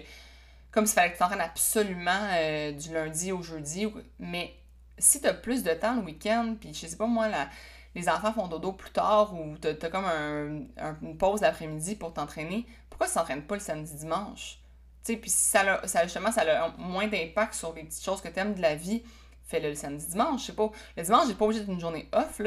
comme 0.73 0.87
s'il 0.87 0.97
fallait 0.97 1.11
que 1.11 1.15
tu 1.15 1.21
t'entraînes 1.21 1.41
absolument 1.41 2.29
euh, 2.33 2.73
du 2.73 2.93
lundi 2.93 3.31
au 3.31 3.41
jeudi, 3.41 3.87
mais 4.19 4.53
si 4.99 5.21
tu 5.21 5.29
as 5.29 5.35
plus 5.35 5.63
de 5.63 5.73
temps 5.75 5.95
le 5.95 6.03
week-end, 6.03 6.57
puis 6.61 6.75
je 6.75 6.89
sais 6.89 6.97
pas 6.97 7.07
moi, 7.07 7.29
la, 7.29 7.49
les 7.95 8.09
enfants 8.09 8.33
font 8.33 8.49
dodo 8.49 8.73
plus 8.73 8.91
tard, 8.91 9.35
ou 9.35 9.57
tu 9.59 9.69
as, 9.69 9.89
comme 9.89 10.05
un, 10.05 10.95
une 11.03 11.17
pause 11.17 11.41
l'après-midi 11.41 11.97
pour 11.97 12.13
t'entraîner, 12.13 12.67
pourquoi 12.91 13.07
tu 13.07 13.15
t'entraînes 13.15 13.43
pas 13.43 13.55
le 13.55 13.61
samedi-dimanche? 13.61 14.61
Puis 15.05 15.31
si 15.31 15.51
ça, 15.51 15.87
ça, 15.87 16.03
justement, 16.05 16.31
ça 16.31 16.43
a 16.43 16.69
moins 16.77 17.07
d'impact 17.07 17.55
sur 17.55 17.73
les 17.73 17.85
petites 17.85 18.05
choses 18.05 18.21
que 18.21 18.29
tu 18.29 18.39
aimes 18.39 18.55
de 18.55 18.61
la 18.61 18.75
vie, 18.75 19.03
fais-le 19.45 19.71
le 19.71 19.75
samedi 19.75 20.07
dimanche, 20.07 20.43
je 20.43 20.47
sais 20.47 20.53
pas. 20.53 20.71
Le 20.97 21.03
dimanche, 21.03 21.29
j'ai 21.29 21.35
pas 21.35 21.45
obligé 21.45 21.61
d'être 21.61 21.73
une 21.73 21.81
journée 21.81 22.09
off. 22.13 22.41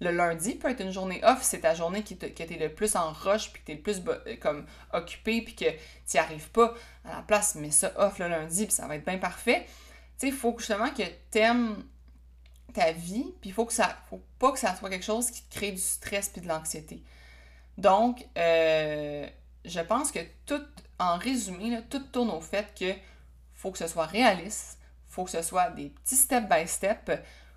Le 0.00 0.10
lundi 0.10 0.54
peut 0.54 0.70
être 0.70 0.80
une 0.80 0.92
journée 0.92 1.20
off, 1.24 1.42
c'est 1.42 1.60
ta 1.60 1.74
journée 1.74 2.02
qui, 2.02 2.14
était 2.14 2.58
le 2.58 2.72
plus 2.72 2.96
en 2.96 3.12
rush, 3.12 3.52
puis 3.52 3.62
que 3.62 3.66
t'es 3.66 3.74
le 3.74 3.82
plus 3.82 4.02
euh, 4.06 4.36
comme 4.40 4.64
occupé, 4.92 5.42
puis 5.42 5.54
que 5.54 5.66
t'y 6.06 6.18
arrives 6.18 6.50
pas 6.50 6.74
à 7.04 7.16
la 7.16 7.22
place, 7.22 7.54
mais 7.56 7.70
ça 7.70 7.92
off 7.96 8.18
le 8.18 8.28
lundi, 8.28 8.66
puis 8.66 8.74
ça 8.74 8.86
va 8.86 8.96
être 8.96 9.04
bien 9.04 9.18
parfait. 9.18 9.66
Tu 10.18 10.26
sais, 10.26 10.28
il 10.28 10.32
faut 10.32 10.54
justement 10.58 10.90
que 10.90 11.02
t'aimes 11.30 11.84
ta 12.72 12.92
vie, 12.92 13.34
puis 13.40 13.50
il 13.50 13.52
faut 13.52 13.64
que 13.64 13.72
ça, 13.72 13.96
faut 14.10 14.22
pas 14.38 14.52
que 14.52 14.58
ça 14.58 14.76
soit 14.76 14.90
quelque 14.90 15.04
chose 15.04 15.30
qui 15.30 15.42
te 15.42 15.54
crée 15.54 15.72
du 15.72 15.80
stress 15.80 16.28
puis 16.28 16.40
de 16.40 16.48
l'anxiété. 16.48 17.02
Donc, 17.76 18.26
euh, 18.36 19.26
je 19.64 19.80
pense 19.80 20.12
que 20.12 20.20
tout, 20.46 20.62
en 20.98 21.16
résumé, 21.16 21.70
là, 21.70 21.82
tout 21.82 22.00
tourne 22.00 22.30
au 22.30 22.40
fait 22.40 22.74
que 22.78 22.92
faut 23.54 23.70
que 23.70 23.78
ce 23.78 23.86
soit 23.86 24.06
réaliste, 24.06 24.78
faut 25.08 25.24
que 25.24 25.30
ce 25.30 25.42
soit 25.42 25.70
des 25.70 25.88
petits 25.88 26.16
step 26.16 26.48
by 26.48 26.68
step. 26.68 27.10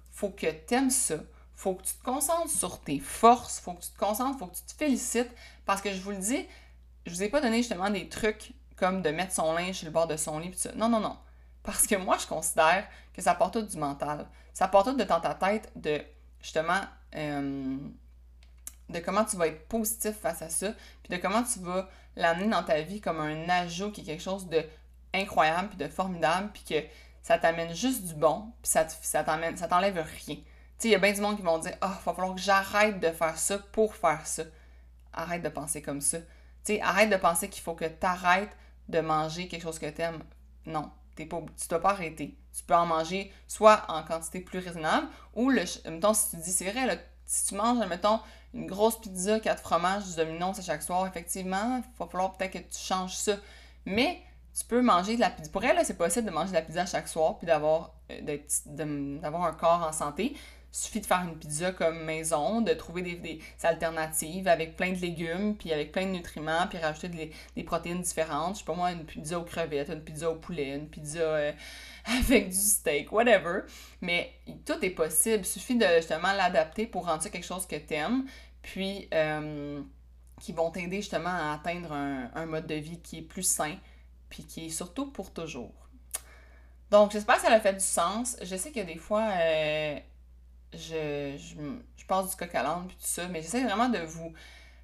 Faut 0.10 0.30
que 0.30 0.47
tu 0.47 0.74
aimes 0.74 0.89
ça. 0.89 1.15
Faut 1.54 1.76
que 1.76 1.84
tu 1.84 1.93
te 1.93 2.04
concentres 2.04 2.50
sur 2.50 2.80
tes 2.80 3.00
forces. 3.00 3.60
Faut 3.60 3.74
que 3.74 3.82
tu 3.82 3.91
te 3.91 4.00
concentres, 4.00 4.39
faut 4.39 4.47
que 4.47 4.56
tu 4.56 4.63
te 4.63 4.74
félicites. 4.74 5.30
Parce 5.65 5.82
que 5.82 5.93
je 5.93 6.02
vous 6.02 6.12
le 6.12 6.17
dis, 6.17 6.47
je 7.06 7.12
vous 7.12 7.24
ai 7.24 7.30
pas 7.30 7.41
donné 7.41 7.58
justement 7.58 7.89
des 7.89 8.10
trucs 8.10 8.54
comme 8.78 9.02
de 9.02 9.10
mettre 9.10 9.34
son 9.34 9.54
linge 9.54 9.76
sur 9.76 9.86
le 9.86 9.91
bord 9.91 10.08
de 10.08 10.17
son 10.17 10.39
lit. 10.39 10.50
Pis 10.50 10.58
ça. 10.58 10.71
Non, 10.74 10.89
non, 10.89 11.00
non. 11.00 11.17
Parce 11.63 11.86
que 11.86 11.95
moi, 11.95 12.17
je 12.17 12.28
considère 12.28 12.88
que 13.13 13.21
ça 13.21 13.36
porte 13.36 13.54
tout 13.54 13.62
du 13.62 13.78
mental. 13.78 14.28
Ça 14.54 14.67
porte 14.67 14.88
tout 14.88 14.95
de 14.95 15.04
dans 15.04 15.19
ta 15.19 15.36
tête 15.36 15.71
de 15.76 16.02
justement 16.41 16.82
euh, 17.15 17.78
de 18.89 19.00
comment 19.00 19.26
tu 19.26 19.38
vas 19.38 19.47
être 19.47 19.67
positif 19.67 20.17
face 20.17 20.41
à 20.41 20.50
ça, 20.50 20.74
puis 21.04 21.15
de 21.15 21.21
comment 21.21 21.43
tu 21.43 21.60
vas 21.60 21.88
l'amener 22.15 22.50
dans 22.50 22.63
ta 22.63 22.82
vie 22.82 23.00
comme 23.00 23.19
un 23.19 23.47
ajout 23.50 23.91
qui 23.91 24.02
est 24.02 24.04
quelque 24.04 24.24
chose 24.24 24.47
de 24.47 24.63
incroyable 25.13 25.69
puis 25.69 25.78
de 25.78 25.88
formidable, 25.88 26.50
puis 26.54 26.63
que 26.63 26.86
ça 27.21 27.38
t'amène 27.38 27.74
juste 27.74 28.06
du 28.06 28.13
bon, 28.13 28.52
puis 28.62 28.71
ça, 28.71 29.24
t'amène, 29.24 29.58
ça 29.58 29.67
t'enlève 29.67 29.95
rien. 29.95 30.36
Tu 30.36 30.43
sais, 30.78 30.88
il 30.88 30.91
y 30.91 30.95
a 30.95 31.00
bien 31.00 31.13
du 31.13 31.21
monde 31.21 31.38
qui 31.38 31.43
vont 31.43 31.60
dire 31.60 31.78
Ah, 31.82 31.91
oh, 31.91 31.97
il 32.02 32.06
va 32.06 32.13
falloir 32.13 32.36
que 32.36 32.41
j'arrête 32.41 33.00
de 33.00 33.12
faire 33.12 33.38
ça 33.38 33.60
pour 33.60 33.95
faire 33.95 34.26
ça. 34.26 34.43
Arrête 35.13 35.43
de 35.43 35.50
penser 35.50 35.82
comme 35.82 36.02
ça. 36.02 36.19
Tu 36.19 36.26
sais, 36.76 36.82
arrête 36.82 37.10
de 37.10 37.17
penser 37.17 37.50
qu'il 37.50 37.62
faut 37.62 37.76
que 37.76 37.86
tu 37.86 38.06
arrêtes 38.06 38.56
de 38.89 39.00
manger 39.00 39.47
quelque 39.47 39.62
chose 39.62 39.80
que 39.80 39.89
tu 39.89 40.02
aimes. 40.02 40.24
Non, 40.65 40.91
t'es 41.23 41.29
pas, 41.29 41.41
tu 41.60 41.67
dois 41.67 41.79
pas 41.79 41.91
arrêter. 41.91 42.38
Tu 42.55 42.63
peux 42.63 42.75
en 42.75 42.86
manger 42.86 43.31
soit 43.47 43.84
en 43.88 44.03
quantité 44.03 44.41
plus 44.41 44.60
raisonnable, 44.60 45.07
ou, 45.34 45.49
le, 45.49 45.63
mettons, 45.89 46.13
si 46.13 46.31
tu 46.31 46.38
dis, 46.38 46.51
c'est 46.51 46.69
vrai, 46.69 47.12
si 47.25 47.47
tu 47.47 47.55
manges, 47.55 47.86
mettons, 47.88 48.19
une 48.53 48.67
grosse 48.67 48.99
pizza, 48.99 49.39
quatre 49.39 49.62
fromages, 49.62 50.05
du 50.05 50.15
dominos 50.15 50.60
à 50.60 50.62
chaque 50.62 50.84
soir, 50.84 51.07
effectivement, 51.07 51.77
il 51.77 51.84
va 51.97 52.07
falloir 52.07 52.34
peut-être 52.34 52.51
que 52.51 52.57
tu 52.57 52.79
changes 52.79 53.15
ça. 53.15 53.38
Mais 53.86 54.21
tu 54.57 54.65
peux 54.65 54.81
manger 54.81 55.15
de 55.15 55.21
la 55.21 55.29
pizza. 55.29 55.49
Pour 55.49 55.63
elle, 55.63 55.79
c'est 55.86 55.97
possible 55.97 56.25
de 56.27 56.31
manger 56.31 56.49
de 56.49 56.55
la 56.55 56.62
pizza 56.62 56.86
chaque 56.86 57.07
soir 57.07 57.38
puis 57.38 57.47
d'avoir 57.47 57.93
euh, 58.12 58.38
d'avoir 58.65 59.43
un 59.43 59.53
corps 59.53 59.88
en 59.88 59.93
santé. 59.93 60.36
Suffit 60.71 61.01
de 61.01 61.05
faire 61.05 61.21
une 61.23 61.38
pizza 61.38 61.71
comme 61.71 62.03
maison, 62.03 62.62
de 62.62 62.73
trouver 62.73 63.01
des, 63.01 63.39
alternatives 63.63 64.47
avec 64.47 64.77
plein 64.77 64.91
de 64.91 64.99
légumes, 64.99 65.55
puis 65.57 65.73
avec 65.73 65.91
plein 65.91 66.05
de 66.05 66.12
nutriments, 66.12 66.65
puis 66.67 66.77
rajouter 66.77 67.31
des, 67.55 67.63
protéines 67.63 68.01
différentes. 68.01 68.55
Je 68.55 68.60
sais 68.60 68.65
pas 68.65 68.73
moi, 68.73 68.91
une 68.91 69.05
pizza 69.05 69.38
aux 69.38 69.43
crevettes, 69.43 69.89
une 69.89 70.03
pizza 70.03 70.29
au 70.29 70.36
poulet, 70.36 70.75
une 70.75 70.88
pizza 70.88 71.19
euh, 71.19 71.51
avec 72.05 72.49
du 72.49 72.55
steak, 72.55 73.12
whatever. 73.12 73.62
Mais 74.01 74.34
tout 74.65 74.84
est 74.84 74.91
possible. 74.91 75.39
Il 75.39 75.45
suffit 75.45 75.75
de 75.75 75.86
justement 75.97 76.31
l'adapter 76.34 76.88
pour 76.88 77.05
rendre 77.05 77.21
ça 77.21 77.29
quelque 77.29 77.45
chose 77.45 77.65
que 77.67 77.75
tu 77.75 77.93
aimes. 77.93 78.25
Puis, 78.62 79.10
euh, 79.13 79.81
qui 80.39 80.53
vont 80.53 80.71
t'aider 80.71 80.97
justement 80.97 81.29
à 81.29 81.53
atteindre 81.53 81.91
un, 81.91 82.31
un 82.34 82.45
mode 82.45 82.67
de 82.67 82.75
vie 82.75 82.99
qui 82.99 83.19
est 83.19 83.23
plus 83.23 83.43
sain, 83.43 83.75
puis 84.29 84.45
qui 84.45 84.67
est 84.67 84.69
surtout 84.69 85.12
pour 85.12 85.31
toujours. 85.31 85.81
Donc, 86.91 87.12
j'espère 87.12 87.38
que 87.38 87.43
ça 87.43 87.51
a 87.51 87.60
fait 87.60 87.73
du 87.73 87.79
sens. 87.84 88.36
Je 88.41 88.55
sais 88.57 88.71
que 88.71 88.81
des 88.81 88.97
fois, 88.97 89.23
euh, 89.39 89.97
je, 90.73 91.38
je, 91.38 92.05
passe 92.05 92.31
du 92.31 92.36
coq 92.36 92.53
à 92.55 92.63
l'âne, 92.63 92.88
puis 92.88 92.97
tout 92.97 93.05
ça, 93.05 93.27
mais 93.27 93.41
j'essaie 93.41 93.63
vraiment 93.63 93.89
de 93.89 93.99
vous 93.99 94.34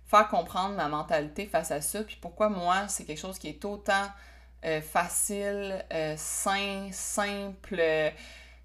faire 0.05 0.27
comprendre 0.29 0.75
ma 0.75 0.87
mentalité 0.87 1.45
face 1.45 1.71
à 1.71 1.81
ça, 1.81 2.03
puis 2.03 2.17
pourquoi 2.21 2.49
moi, 2.49 2.87
c'est 2.87 3.03
quelque 3.03 3.19
chose 3.19 3.37
qui 3.37 3.49
est 3.49 3.65
autant 3.65 4.07
euh, 4.65 4.81
facile, 4.81 5.85
euh, 5.93 6.15
sain, 6.17 6.89
simple, 6.91 7.81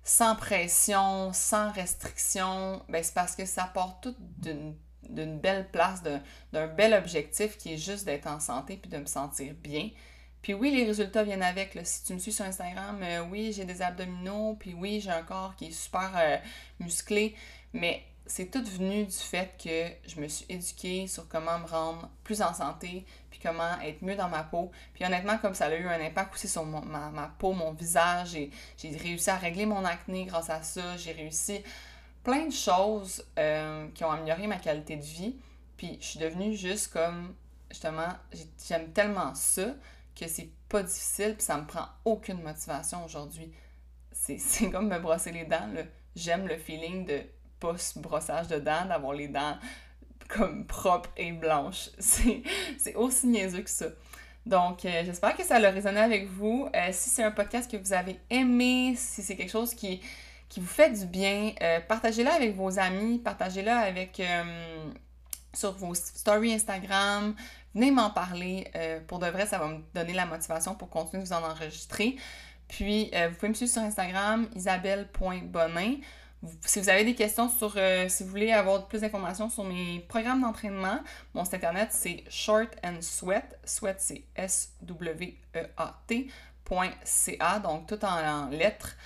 sans 0.05 0.37
pression, 0.37 1.33
sans 1.33 1.71
restriction. 1.73 2.83
Ben, 2.89 3.03
c'est 3.03 3.15
parce 3.15 3.37
que 3.37 3.45
ça 3.45 3.65
part 3.65 4.01
tout 4.01 4.15
d'une 5.09 5.39
belle 5.39 5.69
place, 5.71 6.03
d'un 6.53 6.67
bel 6.69 6.95
objectif 6.95 7.59
qui 7.59 7.75
est 7.75 7.79
juste 7.79 8.05
d'être 8.05 8.27
en 8.27 8.41
santé 8.41 8.77
puis 8.77 8.91
de 8.91 8.99
me 8.99 9.07
sentir 9.07 9.55
bien. 9.55 9.91
Puis 10.43 10.55
oui, 10.55 10.73
les 10.73 10.85
résultats 10.85 11.23
viennent 11.23 11.43
avec. 11.43 11.79
Si 11.85 12.05
tu 12.05 12.15
me 12.15 12.19
suis 12.19 12.33
sur 12.33 12.45
Instagram, 12.45 13.01
euh, 13.03 13.25
oui, 13.31 13.53
j'ai 13.53 13.65
des 13.65 13.81
abdominaux, 13.81 14.57
puis 14.59 14.75
oui, 14.75 15.01
j'ai 15.01 15.11
un 15.11 15.23
corps 15.23 15.55
qui 15.57 15.67
est 15.67 15.71
super 15.71 16.11
euh, 16.17 16.37
musclé, 16.81 17.37
mais 17.73 18.03
c'est 18.27 18.51
tout 18.51 18.65
venu 18.65 19.05
du 19.05 19.17
fait 19.17 19.51
que 19.63 20.11
je 20.11 20.21
me 20.21 20.27
suis 20.27 20.47
éduquée 20.49 21.07
sur 21.07 21.29
comment 21.29 21.59
me 21.59 21.67
rendre 21.67 22.09
plus 22.25 22.43
en 22.43 22.55
santé, 22.55 23.05
puis 23.31 23.39
comment 23.43 23.81
être 23.81 24.03
mieux 24.03 24.17
dans 24.17 24.29
ma 24.29 24.43
peau. 24.43 24.71
Puis 24.95 25.05
honnêtement, 25.05 25.39
comme 25.39 25.55
ça 25.55 25.67
a 25.67 25.75
eu 25.75 25.87
un 25.87 26.01
impact 26.01 26.35
aussi 26.35 26.49
sur 26.49 26.65
ma, 26.65 27.35
peau, 27.39 27.53
mon 27.53 27.73
visage, 27.73 28.37
j'ai 28.79 28.97
réussi 28.97 29.31
à 29.31 29.37
régler 29.37 29.67
mon 29.67 29.85
acné 29.85 30.25
grâce 30.25 30.51
à 30.51 30.63
ça, 30.63 30.97
j'ai 30.97 31.13
réussi 31.13 31.63
plein 32.25 32.47
de 32.47 32.53
choses 32.53 33.25
euh, 33.39 33.89
qui 33.95 34.05
ont 34.05 34.11
amélioré 34.11 34.47
ma 34.47 34.57
qualité 34.57 34.97
de 34.97 35.03
vie. 35.03 35.37
Puis 35.77 35.99
je 36.01 36.07
suis 36.07 36.19
devenue 36.19 36.55
juste 36.55 36.93
comme, 36.93 37.35
justement, 37.71 38.09
j'aime 38.67 38.93
tellement 38.93 39.35
ça 39.35 39.75
que 40.15 40.29
c'est 40.29 40.51
pas 40.69 40.83
difficile, 40.83 41.35
puis 41.35 41.45
ça 41.45 41.59
me 41.59 41.67
prend 41.67 41.87
aucune 42.05 42.43
motivation 42.43 43.05
aujourd'hui. 43.05 43.53
C'est 44.13 44.71
comme 44.73 44.89
me 44.89 44.99
brosser 44.99 45.33
les 45.33 45.45
dents, 45.45 45.69
J'aime 46.15 46.47
le 46.47 46.59
feeling 46.59 47.07
de 47.07 47.23
post-brossage 47.59 48.49
de 48.49 48.59
dents, 48.59 48.85
d'avoir 48.85 49.15
les 49.15 49.29
dents 49.29 49.57
comme 50.29 50.67
propres 50.67 51.11
et 51.17 51.33
blanches. 51.33 51.91
C'est 51.99 52.95
aussi 52.95 53.29
niaiseux 53.29 53.63
que 53.63 53.71
ça. 53.71 53.87
Donc, 54.45 54.85
euh, 54.85 55.03
j'espère 55.05 55.37
que 55.37 55.45
ça 55.45 55.57
a 55.57 55.71
résonné 55.71 56.01
avec 56.01 56.29
vous. 56.29 56.69
Euh, 56.75 56.89
si 56.91 57.11
c'est 57.11 57.23
un 57.23 57.31
podcast 57.31 57.71
que 57.71 57.77
vous 57.77 57.93
avez 57.93 58.19
aimé, 58.29 58.95
si 58.97 59.23
c'est 59.23 59.37
quelque 59.37 59.53
chose 59.53 59.73
qui, 59.73 60.01
qui 60.49 60.59
vous 60.59 60.67
fait 60.67 60.91
du 60.91 61.07
bien, 61.07 61.53
euh, 61.63 61.79
partagez-le 61.81 62.29
avec 62.29 62.57
vos 62.57 62.77
amis, 62.79 63.19
partagez-le 63.19 63.71
avec 63.71 64.21
sur 65.55 65.73
vos 65.73 65.95
stories 65.95 66.55
Instagram, 66.55 67.37
venez 67.75 67.91
m'en 67.91 68.11
parler. 68.11 68.71
Euh, 68.75 69.01
pour 69.07 69.19
de 69.19 69.27
vrai, 69.27 69.47
ça 69.47 69.59
va 69.59 69.69
me 69.69 69.79
donner 69.95 70.13
la 70.13 70.27
motivation 70.27 70.75
pour 70.75 70.89
continuer 70.91 71.23
de 71.23 71.29
vous 71.29 71.35
en 71.35 71.43
enregistrer. 71.43 72.17
Puis, 72.69 73.11
euh, 73.15 73.29
vous 73.29 73.35
pouvez 73.35 73.49
me 73.51 73.55
suivre 73.55 73.71
sur 73.71 73.83
Instagram, 73.83 74.49
isabelle.bonin. 74.55 75.97
si 76.63 76.81
vous 76.81 76.89
avez 76.89 77.05
des 77.05 77.15
questions 77.15 77.51
sur, 77.51 77.75
euh, 77.77 78.09
si 78.09 78.25
vous 78.25 78.31
voulez 78.31 78.51
avoir 78.51 78.89
plus 78.89 79.03
d'informations 79.03 79.51
sur 79.51 79.63
mes 79.65 80.01
programmes 80.09 80.41
d'entraînement, 80.41 81.01
mon 81.35 81.45
site 81.45 81.55
internet 81.55 81.91
c'est 81.93 82.25
Short 82.29 82.71
and 82.83 83.01
Sweat, 83.01 83.59
sweat 83.65 84.01
c'est 84.01 84.25
S-W-E-A-T.ca, 84.35 85.19
donc 87.61 87.87
tout 87.87 88.05
en, 88.05 88.49
lettres. 88.49 88.97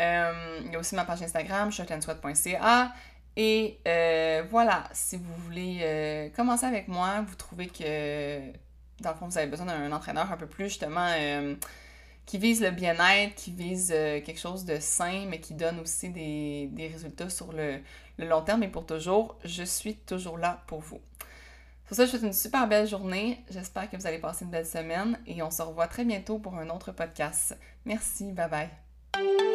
Euh, 0.00 0.60
il 0.64 0.72
y 0.72 0.76
a 0.76 0.78
aussi 0.78 0.94
ma 0.94 1.04
page 1.04 1.22
Instagram, 1.22 1.70
shortandsweat.ca. 1.70 2.92
Et 3.36 3.80
euh, 3.88 4.44
voilà, 4.50 4.84
si 4.92 5.16
vous 5.16 5.34
voulez 5.44 6.30
commencer 6.36 6.66
avec 6.66 6.88
moi, 6.88 7.24
vous 7.26 7.34
trouvez 7.34 7.66
que 7.66 8.52
dans 9.00 9.10
le 9.10 9.16
fond 9.16 9.26
vous 9.26 9.38
avez 9.38 9.48
besoin 9.48 9.66
d'un 9.66 9.90
entraîneur 9.90 10.30
un 10.30 10.36
peu 10.36 10.46
plus 10.46 10.68
justement 10.68 11.08
qui 12.26 12.38
vise 12.38 12.62
le 12.62 12.70
bien-être, 12.70 13.34
qui 13.34 13.50
vise 13.50 13.92
euh, 13.94 14.20
quelque 14.20 14.40
chose 14.40 14.64
de 14.64 14.78
sain, 14.78 15.26
mais 15.28 15.40
qui 15.40 15.54
donne 15.54 15.80
aussi 15.80 16.08
des, 16.10 16.90
résultats 16.92 17.30
sur 17.30 17.52
le, 17.52 17.80
le, 18.18 18.26
long 18.26 18.42
terme 18.42 18.62
et 18.62 18.68
pour 18.68 18.86
toujours, 18.86 19.36
je 19.44 19.62
suis 19.62 19.96
toujours 19.96 20.38
là 20.38 20.62
pour 20.66 20.80
vous. 20.80 21.00
Pour 21.86 21.96
ça, 21.96 22.06
je 22.06 22.12
vous 22.12 22.18
souhaite 22.18 22.28
une 22.28 22.32
super 22.32 22.66
belle 22.68 22.88
journée. 22.88 23.44
J'espère 23.50 23.90
que 23.90 23.96
vous 23.96 24.06
allez 24.06 24.18
passer 24.18 24.44
une 24.44 24.50
belle 24.50 24.66
semaine 24.66 25.18
et 25.26 25.42
on 25.42 25.50
se 25.50 25.62
revoit 25.62 25.88
très 25.88 26.04
bientôt 26.04 26.38
pour 26.38 26.56
un 26.56 26.70
autre 26.70 26.92
podcast. 26.92 27.56
Merci, 27.84 28.32
bye 28.32 28.48
bye. 28.48 29.51